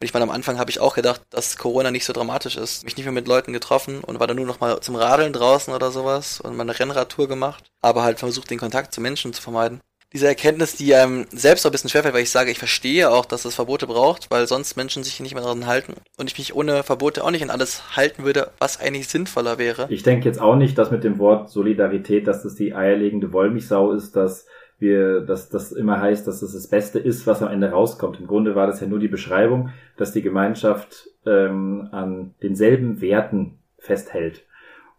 Und 0.00 0.06
ich 0.06 0.14
meine, 0.14 0.22
am 0.22 0.30
Anfang 0.30 0.58
habe 0.58 0.70
ich 0.70 0.80
auch 0.80 0.94
gedacht, 0.94 1.20
dass 1.28 1.58
Corona 1.58 1.90
nicht 1.90 2.06
so 2.06 2.14
dramatisch 2.14 2.56
ist. 2.56 2.84
Mich 2.84 2.96
nicht 2.96 3.04
mehr 3.04 3.12
mit 3.12 3.28
Leuten 3.28 3.52
getroffen 3.52 4.02
und 4.02 4.20
war 4.20 4.26
dann 4.26 4.38
nur 4.38 4.46
noch 4.46 4.60
mal 4.60 4.80
zum 4.80 4.96
Radeln 4.96 5.34
draußen 5.34 5.74
oder 5.74 5.90
sowas 5.90 6.40
und 6.40 6.56
mal 6.56 6.62
eine 6.62 6.78
Rennradtour 6.78 7.28
gemacht, 7.28 7.70
aber 7.82 8.04
halt 8.04 8.18
versucht, 8.18 8.48
den 8.48 8.58
Kontakt 8.58 8.94
zu 8.94 9.02
Menschen 9.02 9.34
zu 9.34 9.42
vermeiden 9.42 9.82
diese 10.12 10.26
Erkenntnis, 10.26 10.76
die 10.76 10.94
einem 10.94 11.26
selbst 11.30 11.64
auch 11.64 11.70
ein 11.70 11.72
bisschen 11.72 11.90
schwerfällt, 11.90 12.14
weil 12.14 12.22
ich 12.22 12.30
sage, 12.30 12.50
ich 12.50 12.58
verstehe 12.58 13.10
auch, 13.10 13.24
dass 13.24 13.44
es 13.44 13.54
Verbote 13.54 13.86
braucht, 13.86 14.30
weil 14.30 14.46
sonst 14.48 14.76
Menschen 14.76 15.04
sich 15.04 15.20
nicht 15.20 15.34
mehr 15.34 15.42
daran 15.42 15.66
halten 15.66 15.94
und 16.18 16.30
ich 16.30 16.38
mich 16.38 16.54
ohne 16.54 16.82
Verbote 16.82 17.22
auch 17.22 17.30
nicht 17.30 17.42
an 17.42 17.50
alles 17.50 17.96
halten 17.96 18.24
würde, 18.24 18.50
was 18.58 18.80
eigentlich 18.80 19.08
sinnvoller 19.08 19.58
wäre. 19.58 19.86
Ich 19.88 20.02
denke 20.02 20.26
jetzt 20.26 20.40
auch 20.40 20.56
nicht, 20.56 20.76
dass 20.78 20.90
mit 20.90 21.04
dem 21.04 21.18
Wort 21.18 21.50
Solidarität, 21.50 22.26
dass 22.26 22.42
das 22.42 22.56
die 22.56 22.74
eierlegende 22.74 23.32
Wollmilchsau 23.32 23.92
ist, 23.92 24.16
dass 24.16 24.46
wir, 24.80 25.20
dass 25.20 25.48
das 25.50 25.72
immer 25.72 26.00
heißt, 26.00 26.26
dass 26.26 26.40
das, 26.40 26.54
das 26.54 26.68
Beste 26.68 26.98
ist, 26.98 27.26
was 27.26 27.42
am 27.42 27.52
Ende 27.52 27.70
rauskommt. 27.70 28.18
Im 28.18 28.26
Grunde 28.26 28.54
war 28.54 28.66
das 28.66 28.80
ja 28.80 28.86
nur 28.86 28.98
die 28.98 29.08
Beschreibung, 29.08 29.70
dass 29.96 30.12
die 30.12 30.22
Gemeinschaft 30.22 31.08
ähm, 31.26 31.88
an 31.92 32.34
denselben 32.42 33.00
Werten 33.00 33.58
festhält. 33.78 34.46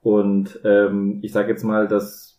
Und 0.02 0.60
ähm, 0.64 1.20
ich 1.22 1.32
sage 1.32 1.50
jetzt 1.50 1.64
mal, 1.64 1.88
dass 1.88 2.31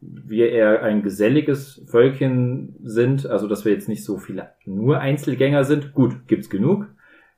wir 0.00 0.50
eher 0.50 0.82
ein 0.82 1.02
geselliges 1.02 1.82
Völkchen 1.86 2.76
sind, 2.82 3.26
also 3.26 3.48
dass 3.48 3.64
wir 3.64 3.72
jetzt 3.72 3.88
nicht 3.88 4.04
so 4.04 4.18
viele 4.18 4.50
nur 4.64 5.00
Einzelgänger 5.00 5.64
sind. 5.64 5.92
Gut, 5.92 6.28
gibt's 6.28 6.50
genug, 6.50 6.86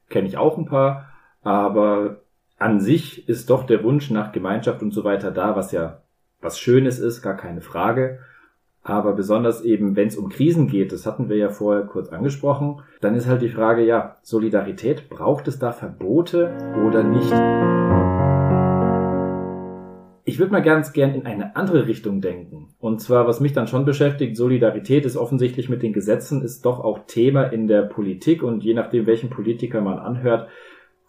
kenne 0.09 0.29
ich 0.29 0.37
auch 0.37 0.59
ein 0.59 0.67
paar, 0.67 1.09
aber 1.43 2.23
an 2.59 2.81
sich 2.81 3.29
ist 3.29 3.49
doch 3.49 3.65
der 3.65 3.83
Wunsch 3.83 4.11
nach 4.11 4.33
Gemeinschaft 4.33 4.83
und 4.83 4.93
so 4.93 5.05
weiter 5.05 5.31
da, 5.31 5.57
was 5.57 5.73
ja 5.73 6.03
was 6.43 6.59
Schönes 6.59 6.99
ist, 6.99 7.23
gar 7.23 7.37
keine 7.37 7.61
Frage. 7.61 8.19
Aber 8.83 9.13
besonders 9.13 9.63
eben, 9.63 9.95
wenn 9.95 10.09
es 10.09 10.17
um 10.17 10.31
Krisen 10.31 10.67
geht, 10.67 10.93
das 10.93 11.05
hatten 11.05 11.29
wir 11.29 11.37
ja 11.37 11.51
vorher 11.51 11.85
kurz 11.85 12.09
angesprochen, 12.09 12.81
dann 13.01 13.15
ist 13.15 13.27
halt 13.27 13.43
die 13.43 13.51
Frage, 13.51 13.85
ja, 13.85 14.17
Solidarität, 14.23 15.11
braucht 15.11 15.49
es 15.49 15.59
da 15.59 15.73
Verbote 15.73 16.51
oder 16.87 17.03
nicht? 17.03 17.31
Ich 20.25 20.39
würde 20.39 20.53
mal 20.53 20.63
ganz 20.63 20.93
gern 20.93 21.15
in 21.15 21.27
eine 21.27 21.57
andere 21.57 21.87
Richtung 21.87 22.21
denken. 22.21 22.75
Und 22.79 23.01
zwar, 23.01 23.27
was 23.27 23.41
mich 23.41 23.53
dann 23.53 23.67
schon 23.67 23.85
beschäftigt, 23.85 24.37
Solidarität 24.37 25.05
ist 25.05 25.17
offensichtlich 25.17 25.69
mit 25.69 25.83
den 25.83 25.93
Gesetzen, 25.93 26.43
ist 26.43 26.65
doch 26.65 26.81
auch 26.81 27.01
Thema 27.07 27.45
in 27.45 27.67
der 27.67 27.83
Politik 27.83 28.43
und 28.43 28.63
je 28.63 28.75
nachdem, 28.75 29.07
welchen 29.07 29.31
Politiker 29.31 29.81
man 29.81 29.99
anhört, 29.99 30.49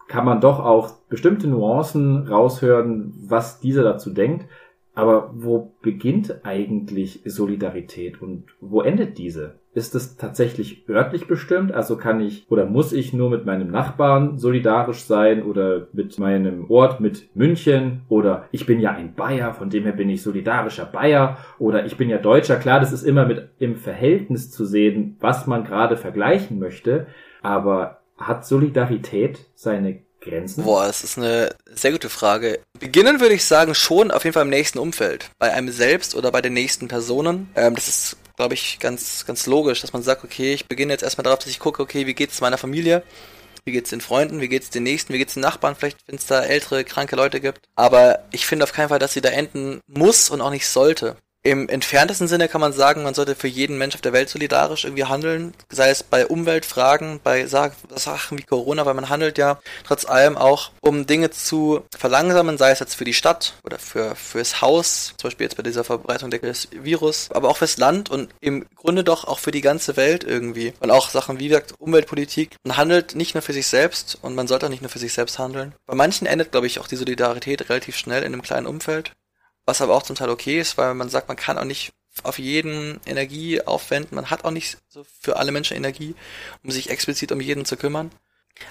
kann 0.08 0.26
man 0.26 0.42
doch 0.42 0.60
auch 0.60 0.92
bestimmte 1.10 1.48
Nuancen 1.48 2.28
raushören, 2.28 3.14
was 3.28 3.60
dieser 3.60 3.84
dazu 3.84 4.12
denkt. 4.12 4.46
Aber 4.94 5.32
wo 5.34 5.74
beginnt 5.82 6.42
eigentlich 6.44 7.22
Solidarität 7.24 8.22
und 8.22 8.46
wo 8.60 8.82
endet 8.82 9.18
diese? 9.18 9.61
Ist 9.74 9.96
es 9.96 10.18
tatsächlich 10.18 10.90
örtlich 10.90 11.28
bestimmt? 11.28 11.72
Also 11.72 11.96
kann 11.96 12.20
ich 12.20 12.46
oder 12.50 12.66
muss 12.66 12.92
ich 12.92 13.14
nur 13.14 13.30
mit 13.30 13.46
meinem 13.46 13.72
Nachbarn 13.72 14.38
solidarisch 14.38 15.04
sein 15.04 15.44
oder 15.44 15.88
mit 15.94 16.20
meinem 16.20 16.70
Ort, 16.70 17.00
mit 17.00 17.34
München 17.36 18.02
oder 18.10 18.50
ich 18.52 18.66
bin 18.66 18.82
ja 18.82 18.92
ein 18.92 19.16
Bayer, 19.16 19.54
von 19.54 19.70
dem 19.70 19.84
her 19.84 19.94
bin 19.94 20.10
ich 20.10 20.24
solidarischer 20.24 20.86
Bayer 20.86 21.38
oder 21.58 21.86
ich 21.86 21.96
bin 21.96 22.10
ja 22.10 22.18
Deutscher. 22.18 22.58
Klar, 22.58 22.82
das 22.82 22.92
ist 22.92 23.04
immer 23.04 23.26
mit 23.26 23.48
im 23.60 23.78
Verhältnis 23.78 24.52
zu 24.52 24.66
sehen, 24.66 25.16
was 25.22 25.48
man 25.48 25.64
gerade 25.64 25.96
vergleichen 25.96 26.60
möchte. 26.60 27.08
Aber 27.42 28.02
hat 28.18 28.46
Solidarität 28.46 29.40
seine 29.56 30.00
Grenzen? 30.22 30.64
Boah, 30.64 30.86
das 30.86 31.04
ist 31.04 31.18
eine 31.18 31.56
sehr 31.66 31.92
gute 31.92 32.10
Frage. 32.10 32.60
Beginnen 32.80 33.20
würde 33.20 33.36
ich 33.36 33.46
sagen 33.46 33.76
schon 33.76 34.12
auf 34.12 34.24
jeden 34.24 34.34
Fall 34.34 34.44
im 34.44 34.50
nächsten 34.50 34.80
Umfeld. 34.80 35.30
Bei 35.40 35.52
einem 35.52 35.72
selbst 35.72 36.16
oder 36.16 36.32
bei 36.32 36.42
den 36.42 36.54
nächsten 36.54 36.88
Personen. 36.88 37.50
Ähm, 37.56 37.76
das 37.76 37.88
ist, 37.88 38.18
glaube 38.38 38.54
ich, 38.54 38.80
ganz, 38.80 39.26
ganz 39.26 39.46
logisch, 39.48 39.82
dass 39.82 39.94
man 39.94 40.04
sagt, 40.04 40.24
okay, 40.24 40.54
ich 40.54 40.68
beginne 40.68 40.94
jetzt 40.94 41.04
erstmal 41.04 41.24
darauf, 41.24 41.40
dass 41.40 41.50
ich 41.50 41.60
gucke, 41.60 41.82
okay, 41.82 42.08
wie 42.08 42.14
geht 42.14 42.32
es 42.32 42.42
meiner 42.42 42.58
Familie? 42.58 43.04
Wie 43.66 43.72
geht's 43.72 43.92
den 43.92 44.02
Freunden? 44.02 44.42
Wie 44.42 44.48
geht's 44.48 44.70
den 44.70 44.84
Nächsten? 44.84 45.14
Wie 45.14 45.18
geht's 45.18 45.36
den 45.36 45.42
Nachbarn? 45.42 45.76
Vielleicht, 45.76 46.00
wenn 46.08 46.16
es 46.16 46.26
da 46.26 46.42
ältere, 46.42 46.84
kranke 46.84 47.16
Leute 47.16 47.40
gibt. 47.40 47.60
Aber 47.76 48.20
ich 48.32 48.46
finde 48.46 48.64
auf 48.64 48.74
keinen 48.74 48.90
Fall, 48.90 49.00
dass 49.00 49.14
sie 49.14 49.22
da 49.22 49.30
enden 49.30 49.82
muss 49.88 50.30
und 50.30 50.42
auch 50.42 50.50
nicht 50.50 50.68
sollte. 50.68 51.18
Im 51.44 51.70
entferntesten 51.70 52.28
Sinne 52.28 52.48
kann 52.48 52.62
man 52.62 52.72
sagen, 52.72 53.02
man 53.02 53.16
sollte 53.16 53.34
für 53.34 53.48
jeden 53.48 53.80
Mensch 53.80 53.96
auf 53.96 54.02
der 54.02 54.14
Welt 54.14 54.30
solidarisch 54.30 54.84
irgendwie 54.84 55.06
handeln, 55.06 55.56
sei 55.72 55.90
es 55.90 56.04
bei 56.04 56.28
Umweltfragen, 56.28 57.20
bei 57.24 57.48
Sachen 57.48 58.38
wie 58.38 58.44
Corona, 58.44 58.86
weil 58.86 58.94
man 58.94 59.10
handelt 59.10 59.40
ja 59.40 59.60
trotz 59.84 60.06
allem 60.06 60.38
auch, 60.38 60.70
um 60.82 61.08
Dinge 61.08 61.32
zu 61.32 61.82
verlangsamen, 61.98 62.60
sei 62.60 62.70
es 62.70 62.80
jetzt 62.80 62.94
für 62.94 63.06
die 63.06 63.16
Stadt 63.16 63.56
oder 63.64 63.80
für 63.80 64.16
fürs 64.16 64.62
Haus, 64.62 65.16
zum 65.18 65.30
Beispiel 65.30 65.46
jetzt 65.46 65.58
bei 65.58 65.64
dieser 65.64 65.84
Verbreitung 65.84 66.30
des 66.30 66.68
Virus, 66.72 67.30
aber 67.32 67.50
auch 67.50 67.58
fürs 67.58 67.78
Land 67.78 68.12
und 68.12 68.30
im 68.40 68.68
Grunde 68.76 69.04
doch 69.04 69.26
auch 69.26 69.40
für 69.40 69.52
die 69.52 69.62
ganze 69.62 69.98
Welt 69.98 70.24
irgendwie. 70.24 70.74
Und 70.80 70.92
auch 70.92 71.10
Sachen 71.10 71.40
wie 71.40 71.48
gesagt 71.48 71.74
Umweltpolitik. 71.80 72.56
Man 72.64 72.78
handelt 72.78 73.16
nicht 73.16 73.34
nur 73.34 73.42
für 73.42 73.54
sich 73.54 73.66
selbst 73.66 74.18
und 74.22 74.36
man 74.36 74.48
sollte 74.48 74.68
auch 74.68 74.70
nicht 74.70 74.84
nur 74.84 74.92
für 74.92 75.00
sich 75.00 75.14
selbst 75.14 75.40
handeln. 75.40 75.74
Bei 75.88 75.96
manchen 75.96 76.28
endet, 76.28 76.52
glaube 76.52 76.68
ich, 76.68 76.80
auch 76.80 76.88
die 76.88 76.98
Solidarität 76.98 77.68
relativ 77.70 77.98
schnell 77.98 78.22
in 78.22 78.34
einem 78.34 78.44
kleinen 78.44 78.68
Umfeld 78.68 79.12
was 79.66 79.82
aber 79.82 79.96
auch 79.96 80.04
zum 80.04 80.16
Teil 80.16 80.30
okay 80.30 80.60
ist, 80.60 80.78
weil 80.78 80.94
man 80.94 81.10
sagt, 81.10 81.28
man 81.28 81.38
kann 81.38 81.58
auch 81.58 81.66
nicht 81.66 81.94
auf 82.24 82.40
jeden 82.40 83.00
Energie 83.06 83.62
aufwenden, 83.62 84.16
man 84.16 84.30
hat 84.30 84.44
auch 84.44 84.52
nicht 84.52 84.78
so 84.90 85.06
für 85.22 85.38
alle 85.38 85.52
Menschen 85.52 85.78
Energie, 85.78 86.16
um 86.64 86.72
sich 86.72 86.90
explizit 86.90 87.32
um 87.32 87.40
jeden 87.40 87.66
zu 87.66 87.78
kümmern. 87.78 88.12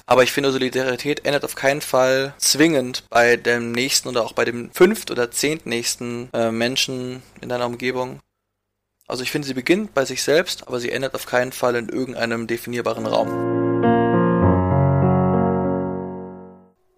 Aber 0.07 0.23
ich 0.23 0.33
finde, 0.33 0.53
Solidarität 0.53 1.25
endet 1.25 1.45
auf 1.45 1.55
keinen 1.55 1.81
Fall 1.81 2.35
zwingend 2.39 3.05
bei 3.09 3.37
dem 3.37 3.73
nächsten 3.73 4.09
oder 4.09 4.25
auch 4.25 4.33
bei 4.33 4.45
dem 4.45 4.71
fünft- 4.73 5.11
oder 5.11 5.31
zehntnächsten 5.31 6.29
äh, 6.33 6.51
Menschen 6.51 7.23
in 7.41 7.49
deiner 7.49 7.67
Umgebung. 7.67 8.21
Also 9.09 9.23
ich 9.23 9.31
finde, 9.31 9.49
sie 9.49 9.55
beginnt 9.55 9.95
bei 9.95 10.05
sich 10.05 10.23
selbst, 10.23 10.69
aber 10.69 10.79
sie 10.79 10.93
endet 10.93 11.15
auf 11.15 11.27
keinen 11.27 11.53
Fall 11.53 11.75
in 11.75 11.89
irgendeinem 11.89 12.47
definierbaren 12.47 13.07
Raum. 13.07 13.60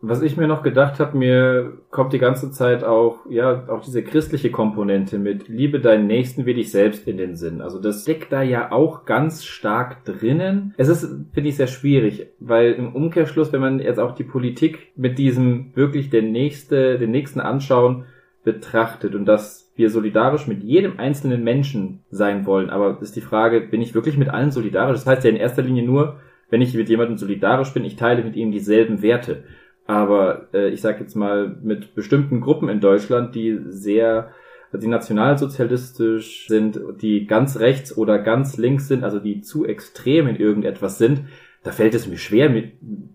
Was 0.05 0.21
ich 0.21 0.37
mir 0.37 0.49
noch 0.49 0.65
gedacht 0.65 0.99
habe, 0.99 1.17
mir 1.17 1.79
kommt 1.91 2.13
die 2.13 2.19
ganze 2.19 2.51
Zeit 2.51 2.83
auch, 2.83 3.21
ja, 3.31 3.69
auch 3.69 3.83
diese 3.83 4.03
christliche 4.03 4.51
Komponente 4.51 5.17
mit 5.17 5.47
Liebe 5.47 5.79
deinen 5.79 6.09
Nächsten 6.09 6.45
wie 6.45 6.55
dich 6.55 6.73
selbst 6.73 7.07
in 7.07 7.19
den 7.19 7.37
Sinn. 7.37 7.61
Also 7.61 7.81
das 7.81 8.03
steckt 8.03 8.33
da 8.33 8.43
ja 8.43 8.73
auch 8.73 9.05
ganz 9.05 9.45
stark 9.45 10.05
drinnen. 10.05 10.75
Es 10.77 10.89
ist, 10.89 11.05
finde 11.33 11.49
ich, 11.49 11.57
sehr 11.57 11.69
schwierig, 11.69 12.27
weil 12.41 12.73
im 12.73 12.97
Umkehrschluss, 12.97 13.53
wenn 13.53 13.61
man 13.61 13.79
jetzt 13.79 14.01
auch 14.01 14.17
die 14.17 14.25
Politik 14.25 14.91
mit 14.97 15.19
diesem 15.19 15.71
wirklich 15.77 16.11
den 16.11 16.33
nächste, 16.33 16.99
den 16.99 17.13
nächsten 17.13 17.39
anschauen 17.39 18.07
betrachtet 18.43 19.15
und 19.15 19.25
dass 19.27 19.73
wir 19.77 19.89
solidarisch 19.89 20.49
mit 20.49 20.65
jedem 20.65 20.99
einzelnen 20.99 21.45
Menschen 21.45 22.01
sein 22.11 22.45
wollen, 22.45 22.71
aber 22.71 23.01
ist 23.01 23.15
die 23.15 23.21
Frage, 23.21 23.61
bin 23.61 23.81
ich 23.81 23.95
wirklich 23.95 24.19
mit 24.19 24.31
allen 24.31 24.51
solidarisch? 24.51 24.97
Das 24.97 25.07
heißt 25.07 25.23
ja 25.23 25.31
in 25.31 25.37
erster 25.37 25.63
Linie 25.63 25.85
nur, 25.85 26.19
wenn 26.51 26.61
ich 26.61 26.75
mit 26.75 26.89
jemandem 26.89 27.17
solidarisch 27.17 27.73
bin, 27.73 27.85
ich 27.85 27.97
teile 27.97 28.25
mit 28.25 28.37
ihm 28.37 28.51
dieselben 28.51 29.01
Werte. 29.01 29.45
Aber 29.87 30.49
äh, 30.55 30.69
ich 30.69 30.81
sage 30.81 31.01
jetzt 31.01 31.17
mal 31.17 31.57
mit 31.62 31.95
bestimmten 31.95 32.41
Gruppen 32.41 32.69
in 32.69 32.81
Deutschland, 32.81 33.35
die 33.35 33.59
sehr 33.67 34.31
die 34.75 34.87
nationalsozialistisch 34.89 36.47
sind, 36.49 36.81
die 37.03 37.27
ganz 37.27 37.59
rechts 37.59 37.95
oder 37.97 38.19
ganz 38.19 38.57
links 38.57 38.89
sind, 38.89 39.05
also 39.05 39.19
die 39.19 39.43
zu 39.43 39.67
extrem 39.67 40.27
in 40.27 40.37
irgendetwas 40.37 40.97
sind, 40.97 41.25
da 41.62 41.71
fällt 41.71 41.95
es 41.95 42.09
mir 42.09 42.17
schwer, 42.17 42.51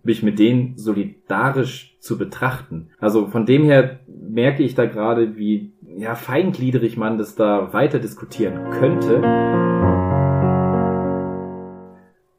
mich 0.03 0.24
mit 0.24 0.39
denen 0.39 0.77
solidarisch 0.77 1.97
zu 2.00 2.17
betrachten. 2.17 2.89
Also 3.00 3.27
von 3.27 3.45
dem 3.45 3.63
her 3.63 4.00
merke 4.07 4.63
ich 4.63 4.75
da 4.75 4.86
gerade, 4.86 5.36
wie 5.36 5.74
ja, 5.97 6.15
feingliedrig 6.15 6.95
man 6.95 7.17
das 7.17 7.36
da 7.36 7.74
weiter 7.74 8.00
diskutieren 8.00 8.69
könnte. 8.69 9.21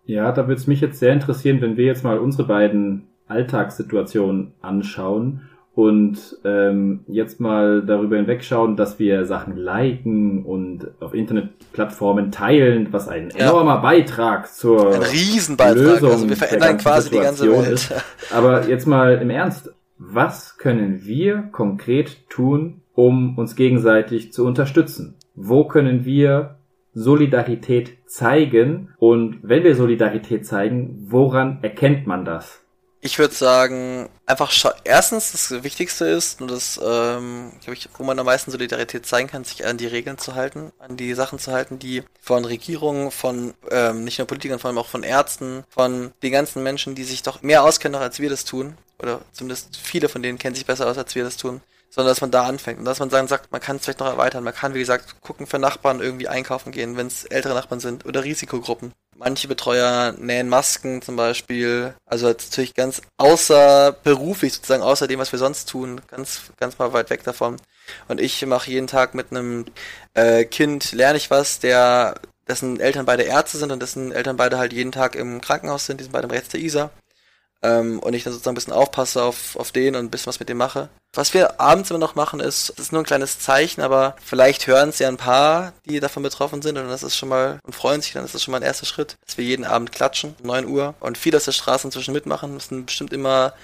Ja, 0.07 0.33
da 0.33 0.49
würde 0.49 0.59
es 0.59 0.67
mich 0.67 0.81
jetzt 0.81 0.99
sehr 0.99 1.13
interessieren, 1.13 1.61
wenn 1.61 1.77
wir 1.77 1.85
jetzt 1.85 2.05
mal 2.05 2.19
unsere 2.19 2.49
beiden 2.49 3.09
Alltagssituation 3.29 4.53
anschauen 4.61 5.43
und 5.79 6.19
ähm, 6.45 7.05
jetzt 7.07 7.39
mal 7.39 7.83
darüber 7.87 8.17
hinwegschauen, 8.17 8.75
dass 8.75 8.99
wir 8.99 9.27
Sachen 9.27 9.57
liken 9.57 10.45
und 10.45 10.89
auf 10.99 11.15
Internetplattformen 11.15 12.33
teilen, 12.33 12.89
was 12.91 13.07
ein 13.07 13.31
ja. 13.31 13.51
enormer 13.51 13.81
Beitrag 13.81 14.53
zur 14.53 14.93
ein 14.93 15.03
Riesenbeitrag. 15.03 15.77
Lösung 15.77 16.11
also 16.11 16.29
wir 16.29 16.37
verändern 16.37 16.79
quasi 16.79 17.11
die 17.11 17.21
ganze 17.21 17.49
Welt. 17.53 17.69
Ist. 17.69 17.95
Aber 18.33 18.69
jetzt 18.69 18.87
mal 18.87 19.19
im 19.23 19.31
Ernst, 19.31 19.73
was 19.99 20.59
können 20.59 21.05
wir 21.05 21.43
konkret 21.53 22.29
tun, 22.29 22.81
um 22.95 23.39
uns 23.39 23.55
gegenseitig 23.55 24.33
zu 24.33 24.45
unterstützen? 24.45 25.15
Wo 25.37 25.63
können 25.63 26.05
wir 26.05 26.57
Solidarität 26.93 27.99
zeigen? 28.07 28.89
Und 28.99 29.39
wenn 29.43 29.63
wir 29.63 29.77
Solidarität 29.77 30.45
zeigen, 30.45 31.07
woran 31.09 31.59
erkennt 31.63 32.09
man 32.09 32.25
das? 32.25 32.65
Ich 33.01 33.21
würde 33.21 33.35
sagen, 33.35 34.09
einfach 34.27 34.53
erstens, 34.83 35.31
das 35.31 35.63
Wichtigste 35.63 36.05
ist, 36.07 36.41
und 36.41 36.51
das, 36.51 36.81
ähm, 36.83 37.53
glaube 37.61 37.75
ich, 37.75 37.89
wo 37.97 38.03
man 38.03 38.19
am 38.19 38.27
meisten 38.27 38.51
Solidarität 38.51 39.07
zeigen 39.07 39.29
kann, 39.29 39.45
sich 39.45 39.65
an 39.65 39.79
die 39.79 39.87
Regeln 39.87 40.19
zu 40.19 40.35
halten, 40.35 40.73
an 40.81 40.97
die 40.97 41.15
Sachen 41.15 41.39
zu 41.39 41.53
halten, 41.53 41.79
die 41.79 42.03
von 42.21 42.45
Regierungen, 42.45 43.13
von 43.13 43.55
ähm, 43.71 44.03
nicht 44.03 44.19
nur 44.19 44.27
Politikern, 44.27 44.59
vor 44.59 44.69
allem 44.69 44.79
auch 44.79 44.89
von 44.89 45.05
Ärzten, 45.05 45.63
von 45.69 46.13
den 46.25 46.33
ganzen 46.33 46.65
Menschen, 46.65 46.97
die 46.97 47.05
sich 47.05 47.23
doch 47.23 47.41
mehr 47.43 47.63
auskennen 47.63 47.93
noch 47.93 48.05
als 48.05 48.19
wir 48.19 48.31
das 48.31 48.45
tun, 48.45 48.77
oder 49.01 49.21
zumindest 49.33 49.77
viele 49.77 50.09
von 50.09 50.23
denen 50.23 50.39
kennen 50.39 50.57
sich 50.57 50.67
besser 50.67 50.89
aus, 50.89 50.99
als 50.99 51.15
wir 51.15 51.23
das 51.23 51.37
tun, 51.37 51.61
sondern 51.91 52.11
dass 52.11 52.21
man 52.21 52.33
da 52.33 52.47
anfängt 52.47 52.81
und 52.81 52.85
dass 52.85 52.99
man 52.99 53.11
dann 53.11 53.29
sagt, 53.29 53.53
man 53.53 53.61
kann 53.61 53.77
es 53.77 53.85
vielleicht 53.85 54.01
noch 54.01 54.09
erweitern, 54.09 54.43
man 54.43 54.55
kann, 54.55 54.75
wie 54.75 54.81
gesagt, 54.81 55.21
gucken 55.21 55.47
für 55.47 55.61
Nachbarn 55.61 56.01
irgendwie 56.01 56.29
einkaufen 56.29 56.73
gehen, 56.73 56.97
wenn 56.97 57.07
es 57.07 57.25
ältere 57.25 57.55
Nachbarn 57.55 57.81
sind 57.81 58.07
oder 58.07 58.25
Risikogruppen. 58.25 58.93
Manche 59.21 59.49
Betreuer 59.49 60.15
nähen 60.17 60.49
Masken 60.49 61.03
zum 61.03 61.17
Beispiel. 61.17 61.95
Also 62.07 62.29
natürlich 62.29 62.75
ganz 62.75 63.03
außerberuflich 63.17 64.55
sozusagen, 64.55 64.85
außer 64.85 65.09
dem, 65.09 65.19
was 65.19 65.33
wir 65.33 65.41
sonst 65.41 65.69
tun, 65.69 66.01
ganz, 66.07 66.43
ganz 66.57 66.79
mal 66.79 66.93
weit 66.93 67.11
weg 67.11 67.25
davon. 67.25 67.57
Und 68.07 68.21
ich 68.21 68.47
mache 68.47 68.71
jeden 68.71 68.87
Tag 68.87 69.15
mit 69.15 69.33
einem 69.33 69.65
äh, 70.15 70.45
Kind, 70.45 70.93
lerne 70.93 71.19
ich 71.19 71.33
was, 71.33 71.59
der 71.59 72.15
dessen 72.47 72.79
Eltern 72.79 73.07
beide 73.07 73.25
Ärzte 73.25 73.59
sind 73.59 73.73
und 73.73 73.83
dessen 73.83 74.13
Eltern 74.13 74.37
beide 74.37 74.57
halt 74.57 74.73
jeden 74.73 74.93
Tag 74.93 75.17
im 75.17 75.41
Krankenhaus 75.41 75.87
sind, 75.87 75.99
die 75.99 76.05
sind 76.05 76.13
beide 76.13 76.27
im 76.27 76.31
Rechts 76.31 76.51
der 76.51 76.61
ISA. 76.61 76.91
Ähm, 77.63 77.99
und 78.01 78.15
ich 78.15 78.25
dann 78.25 78.33
sozusagen 78.33 78.55
ein 78.55 78.57
bisschen 78.57 78.73
aufpasse 78.73 79.23
auf, 79.23 79.57
auf 79.57 79.73
den 79.73 79.97
und 79.97 80.07
ein 80.07 80.11
bisschen 80.11 80.27
was 80.27 80.41
mit 80.41 80.49
dem 80.49 80.59
mache. 80.59 80.89
Was 81.15 81.35
wir 81.35 81.61
abends 81.61 81.91
immer 81.91 81.99
noch 81.99 82.15
machen, 82.15 82.39
ist, 82.39 82.71
das 82.77 82.87
ist 82.87 82.93
nur 82.93 83.03
ein 83.03 83.07
kleines 83.07 83.41
Zeichen, 83.41 83.81
aber 83.81 84.15
vielleicht 84.23 84.67
hören 84.67 84.91
es 84.91 84.99
ja 84.99 85.09
ein 85.09 85.17
paar, 85.17 85.73
die 85.87 86.01
davon 86.01 86.23
betroffen 86.23 86.63
sind 86.63 86.77
und 86.77 86.89
das 86.89 87.03
ist 87.03 87.17
schon 87.17 87.31
mal, 87.31 87.59
und 87.65 87.75
freuen 87.75 88.03
sich, 88.03 88.13
dann 88.13 88.25
ist 88.25 88.35
das 88.35 88.43
schon 88.43 88.53
mal 88.53 88.59
ein 88.59 88.65
erster 88.65 88.87
Schritt, 88.87 89.17
dass 89.27 89.39
wir 89.39 89.45
jeden 89.45 89.65
Abend 89.65 89.91
klatschen, 89.91 90.37
um 90.41 90.47
9 90.47 90.67
Uhr 90.67 90.95
und 91.01 91.19
viele 91.19 91.39
aus 91.39 91.47
der 91.47 91.53
Straße 91.53 91.87
inzwischen 91.87 92.13
mitmachen. 92.13 92.61
Sind 92.61 92.87
bestimmt 92.87 93.13
immer 93.13 93.55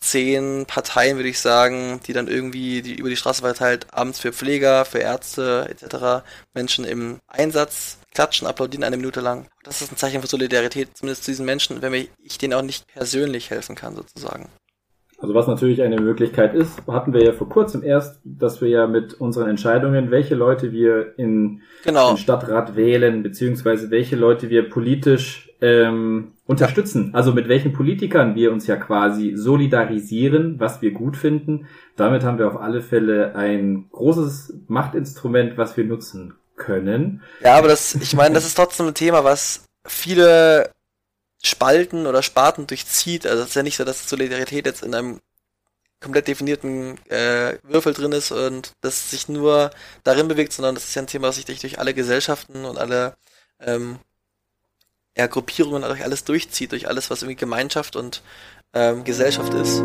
zehn 0.00 0.66
Parteien, 0.66 1.16
würde 1.16 1.28
ich 1.28 1.38
sagen, 1.38 2.00
die 2.06 2.12
dann 2.12 2.28
irgendwie 2.28 2.82
die 2.82 2.94
über 2.94 3.08
die 3.08 3.16
Straße 3.16 3.42
verteilt 3.42 3.86
abends 3.92 4.18
für 4.18 4.32
Pfleger, 4.32 4.84
für 4.84 4.98
Ärzte 4.98 5.68
etc. 5.68 6.24
Menschen 6.54 6.84
im 6.84 7.18
Einsatz 7.28 7.98
klatschen, 8.14 8.48
applaudieren 8.48 8.84
eine 8.84 8.96
Minute 8.96 9.20
lang. 9.20 9.46
Das 9.62 9.82
ist 9.82 9.92
ein 9.92 9.96
Zeichen 9.96 10.20
für 10.20 10.26
Solidarität, 10.26 10.96
zumindest 10.96 11.24
zu 11.24 11.30
diesen 11.30 11.46
Menschen, 11.46 11.82
wenn 11.82 11.94
ich 11.94 12.38
denen 12.38 12.54
auch 12.54 12.62
nicht 12.62 12.86
persönlich 12.92 13.50
helfen 13.50 13.76
kann, 13.76 13.94
sozusagen. 13.94 14.48
Also 15.18 15.34
was 15.34 15.46
natürlich 15.46 15.82
eine 15.82 16.00
Möglichkeit 16.00 16.54
ist, 16.54 16.80
hatten 16.86 17.12
wir 17.12 17.22
ja 17.22 17.32
vor 17.32 17.48
kurzem 17.48 17.82
erst, 17.82 18.20
dass 18.24 18.62
wir 18.62 18.68
ja 18.70 18.86
mit 18.86 19.14
unseren 19.14 19.50
Entscheidungen, 19.50 20.10
welche 20.10 20.34
Leute 20.34 20.72
wir 20.72 21.18
in 21.18 21.60
genau. 21.84 22.12
den 22.12 22.16
Stadtrat 22.16 22.74
wählen, 22.74 23.22
beziehungsweise 23.22 23.90
welche 23.90 24.16
Leute 24.16 24.48
wir 24.48 24.70
politisch 24.70 25.50
ähm, 25.60 26.32
unterstützen. 26.50 27.14
Also 27.14 27.32
mit 27.32 27.46
welchen 27.46 27.72
Politikern 27.72 28.34
wir 28.34 28.50
uns 28.50 28.66
ja 28.66 28.74
quasi 28.74 29.34
solidarisieren, 29.36 30.58
was 30.58 30.82
wir 30.82 30.90
gut 30.90 31.16
finden. 31.16 31.68
Damit 31.94 32.24
haben 32.24 32.38
wir 32.38 32.48
auf 32.48 32.60
alle 32.60 32.82
Fälle 32.82 33.36
ein 33.36 33.88
großes 33.92 34.54
Machtinstrument, 34.66 35.56
was 35.56 35.76
wir 35.76 35.84
nutzen 35.84 36.34
können. 36.56 37.22
Ja, 37.40 37.56
aber 37.56 37.68
das, 37.68 37.94
ich 37.94 38.16
meine, 38.16 38.34
das 38.34 38.44
ist 38.44 38.56
trotzdem 38.56 38.88
ein 38.88 38.94
Thema, 38.94 39.22
was 39.22 39.62
viele 39.86 40.72
Spalten 41.40 42.08
oder 42.08 42.20
Sparten 42.20 42.66
durchzieht. 42.66 43.28
Also 43.28 43.44
es 43.44 43.50
ist 43.50 43.54
ja 43.54 43.62
nicht 43.62 43.76
so, 43.76 43.84
dass 43.84 44.08
Solidarität 44.08 44.66
jetzt 44.66 44.82
in 44.82 44.92
einem 44.92 45.20
komplett 46.00 46.26
definierten 46.26 46.98
äh, 47.10 47.58
Würfel 47.62 47.92
drin 47.92 48.10
ist 48.10 48.32
und 48.32 48.72
das 48.80 49.12
sich 49.12 49.28
nur 49.28 49.70
darin 50.02 50.26
bewegt, 50.26 50.52
sondern 50.52 50.74
das 50.74 50.82
ist 50.82 50.96
ja 50.96 51.02
ein 51.02 51.06
Thema, 51.06 51.28
das 51.28 51.36
sich 51.36 51.44
durch 51.44 51.78
alle 51.78 51.94
Gesellschaften 51.94 52.64
und 52.64 52.76
alle 52.76 53.14
ähm, 53.60 54.00
ja, 55.16 55.26
Gruppierungen, 55.26 55.82
durch 55.82 56.04
alles 56.04 56.24
durchzieht, 56.24 56.72
durch 56.72 56.88
alles, 56.88 57.10
was 57.10 57.22
irgendwie 57.22 57.36
Gemeinschaft 57.36 57.96
und 57.96 58.22
ähm, 58.74 59.04
Gesellschaft 59.04 59.52
ist. 59.54 59.78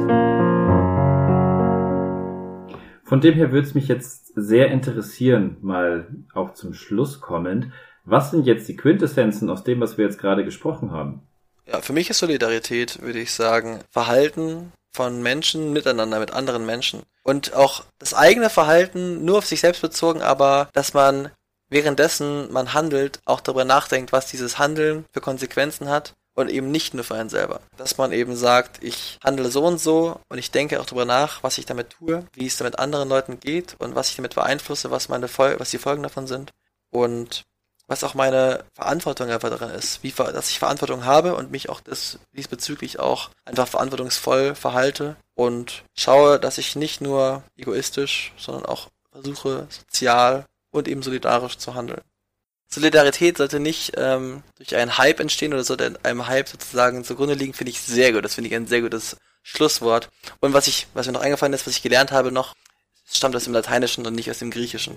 Von 3.03 3.21
dem 3.21 3.35
her 3.35 3.51
würde 3.51 3.67
es 3.67 3.75
mich 3.75 3.87
jetzt 3.87 4.33
sehr 4.35 4.71
interessieren, 4.71 5.57
mal 5.61 6.07
auch 6.33 6.53
zum 6.53 6.73
Schluss 6.73 7.21
kommend, 7.21 7.71
was 8.03 8.31
sind 8.31 8.45
jetzt 8.45 8.67
die 8.67 8.75
Quintessenzen 8.75 9.49
aus 9.49 9.63
dem, 9.63 9.79
was 9.79 9.97
wir 9.97 10.05
jetzt 10.05 10.19
gerade 10.19 10.45
gesprochen 10.45 10.91
haben? 10.91 11.21
Ja, 11.65 11.81
für 11.81 11.93
mich 11.93 12.09
ist 12.09 12.19
Solidarität, 12.19 13.01
würde 13.01 13.19
ich 13.19 13.31
sagen, 13.31 13.79
Verhalten 13.89 14.71
von 14.93 15.21
Menschen 15.23 15.73
miteinander, 15.73 16.19
mit 16.19 16.31
anderen 16.31 16.65
Menschen. 16.65 17.01
Und 17.23 17.53
auch 17.55 17.83
das 17.99 18.13
eigene 18.13 18.49
Verhalten 18.49 19.25
nur 19.25 19.39
auf 19.39 19.45
sich 19.45 19.61
selbst 19.61 19.81
bezogen, 19.81 20.21
aber 20.21 20.69
dass 20.73 20.93
man 20.93 21.31
währenddessen 21.75 22.51
man 22.53 22.73
handelt, 22.73 23.19
auch 23.25 23.41
darüber 23.41 23.65
nachdenkt, 23.65 24.13
was 24.13 24.27
dieses 24.27 24.57
Handeln 24.57 25.03
für 25.11 25.19
Konsequenzen 25.19 25.89
hat 25.89 26.13
und 26.33 26.49
eben 26.49 26.71
nicht 26.71 26.93
nur 26.93 27.03
für 27.03 27.15
einen 27.15 27.27
selber. 27.27 27.59
Dass 27.75 27.97
man 27.97 28.13
eben 28.13 28.37
sagt, 28.37 28.81
ich 28.81 29.19
handle 29.21 29.51
so 29.51 29.65
und 29.65 29.77
so 29.77 30.21
und 30.29 30.37
ich 30.37 30.51
denke 30.51 30.79
auch 30.79 30.85
darüber 30.85 31.03
nach, 31.03 31.43
was 31.43 31.57
ich 31.57 31.65
damit 31.65 31.89
tue, 31.89 32.25
wie 32.33 32.47
es 32.47 32.55
damit 32.55 32.79
anderen 32.79 33.09
Leuten 33.09 33.41
geht 33.41 33.75
und 33.77 33.93
was 33.93 34.09
ich 34.09 34.15
damit 34.15 34.35
beeinflusse, 34.35 34.89
was 34.89 35.09
meine 35.09 35.27
Fol 35.27 35.55
was 35.59 35.69
die 35.69 35.77
Folgen 35.77 36.03
davon 36.03 36.27
sind. 36.27 36.51
Und 36.91 37.43
was 37.87 38.05
auch 38.05 38.13
meine 38.13 38.63
Verantwortung 38.73 39.29
einfach 39.29 39.49
darin 39.49 39.69
ist, 39.71 40.01
wie, 40.01 40.11
dass 40.11 40.49
ich 40.49 40.59
Verantwortung 40.59 41.03
habe 41.03 41.35
und 41.35 41.51
mich 41.51 41.67
auch 41.67 41.81
das, 41.81 42.19
diesbezüglich 42.31 42.99
auch 42.99 43.31
einfach 43.43 43.67
verantwortungsvoll 43.67 44.55
verhalte 44.55 45.17
und 45.35 45.83
schaue, 45.93 46.39
dass 46.39 46.57
ich 46.57 46.77
nicht 46.77 47.01
nur 47.01 47.43
egoistisch, 47.57 48.33
sondern 48.37 48.65
auch 48.65 48.87
versuche, 49.11 49.67
sozial 49.69 50.45
und 50.75 50.87
eben 50.87 51.01
solidarisch 51.01 51.57
zu 51.57 51.73
handeln. 51.73 52.01
Solidarität 52.67 53.37
sollte 53.37 53.59
nicht 53.59 53.93
ähm, 53.95 54.43
durch 54.57 54.75
einen 54.75 54.97
Hype 54.97 55.19
entstehen 55.19 55.53
oder 55.53 55.63
sollte 55.63 55.97
einem 56.03 56.27
Hype 56.27 56.49
sozusagen 56.49 57.03
zugrunde 57.03 57.35
liegen, 57.35 57.53
finde 57.53 57.71
ich 57.71 57.79
sehr 57.79 58.11
gut. 58.11 58.25
Das 58.25 58.35
finde 58.35 58.49
ich 58.49 58.55
ein 58.55 58.67
sehr 58.67 58.81
gutes 58.81 59.17
Schlusswort. 59.43 60.09
Und 60.39 60.53
was 60.53 60.67
ich, 60.67 60.87
was 60.93 61.05
mir 61.05 61.13
noch 61.13 61.21
eingefallen 61.21 61.53
ist, 61.53 61.67
was 61.67 61.75
ich 61.75 61.83
gelernt 61.83 62.11
habe 62.11 62.31
noch, 62.31 62.53
stammt 63.05 63.35
aus 63.35 63.43
dem 63.43 63.53
Lateinischen 63.53 64.05
und 64.05 64.15
nicht 64.15 64.29
aus 64.29 64.39
dem 64.39 64.51
Griechischen. 64.51 64.95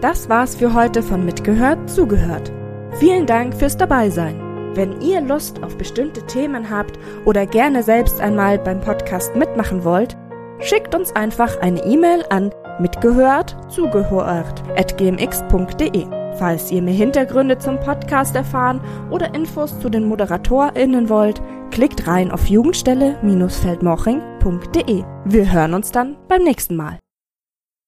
Das 0.00 0.28
war's 0.28 0.54
für 0.54 0.74
heute 0.74 1.02
von 1.02 1.24
Mitgehört, 1.24 1.90
zugehört. 1.90 2.52
Vielen 3.00 3.26
Dank 3.26 3.58
fürs 3.58 3.76
Dabeisein. 3.76 4.42
Wenn 4.76 5.00
ihr 5.00 5.22
Lust 5.22 5.62
auf 5.62 5.78
bestimmte 5.78 6.26
Themen 6.26 6.68
habt 6.68 6.98
oder 7.24 7.46
gerne 7.46 7.82
selbst 7.82 8.20
einmal 8.20 8.58
beim 8.58 8.82
Podcast 8.82 9.34
mitmachen 9.34 9.84
wollt, 9.84 10.14
schickt 10.60 10.94
uns 10.94 11.16
einfach 11.16 11.58
eine 11.60 11.82
E-Mail 11.84 12.26
an 12.28 12.52
mitgehört 12.78 13.56
zugehört 13.68 14.62
at 14.76 14.98
gmx.de. 14.98 16.06
Falls 16.38 16.70
ihr 16.70 16.82
mehr 16.82 16.94
Hintergründe 16.94 17.58
zum 17.58 17.80
Podcast 17.80 18.36
erfahren 18.36 18.80
oder 19.10 19.34
Infos 19.34 19.80
zu 19.80 19.88
den 19.88 20.06
ModeratorInnen 20.06 21.08
wollt, 21.08 21.40
klickt 21.70 22.06
rein 22.06 22.30
auf 22.30 22.46
jugendstelle-feldmoching.de. 22.46 25.04
Wir 25.24 25.52
hören 25.52 25.74
uns 25.74 25.90
dann 25.90 26.16
beim 26.28 26.42
nächsten 26.42 26.76
Mal. 26.76 26.98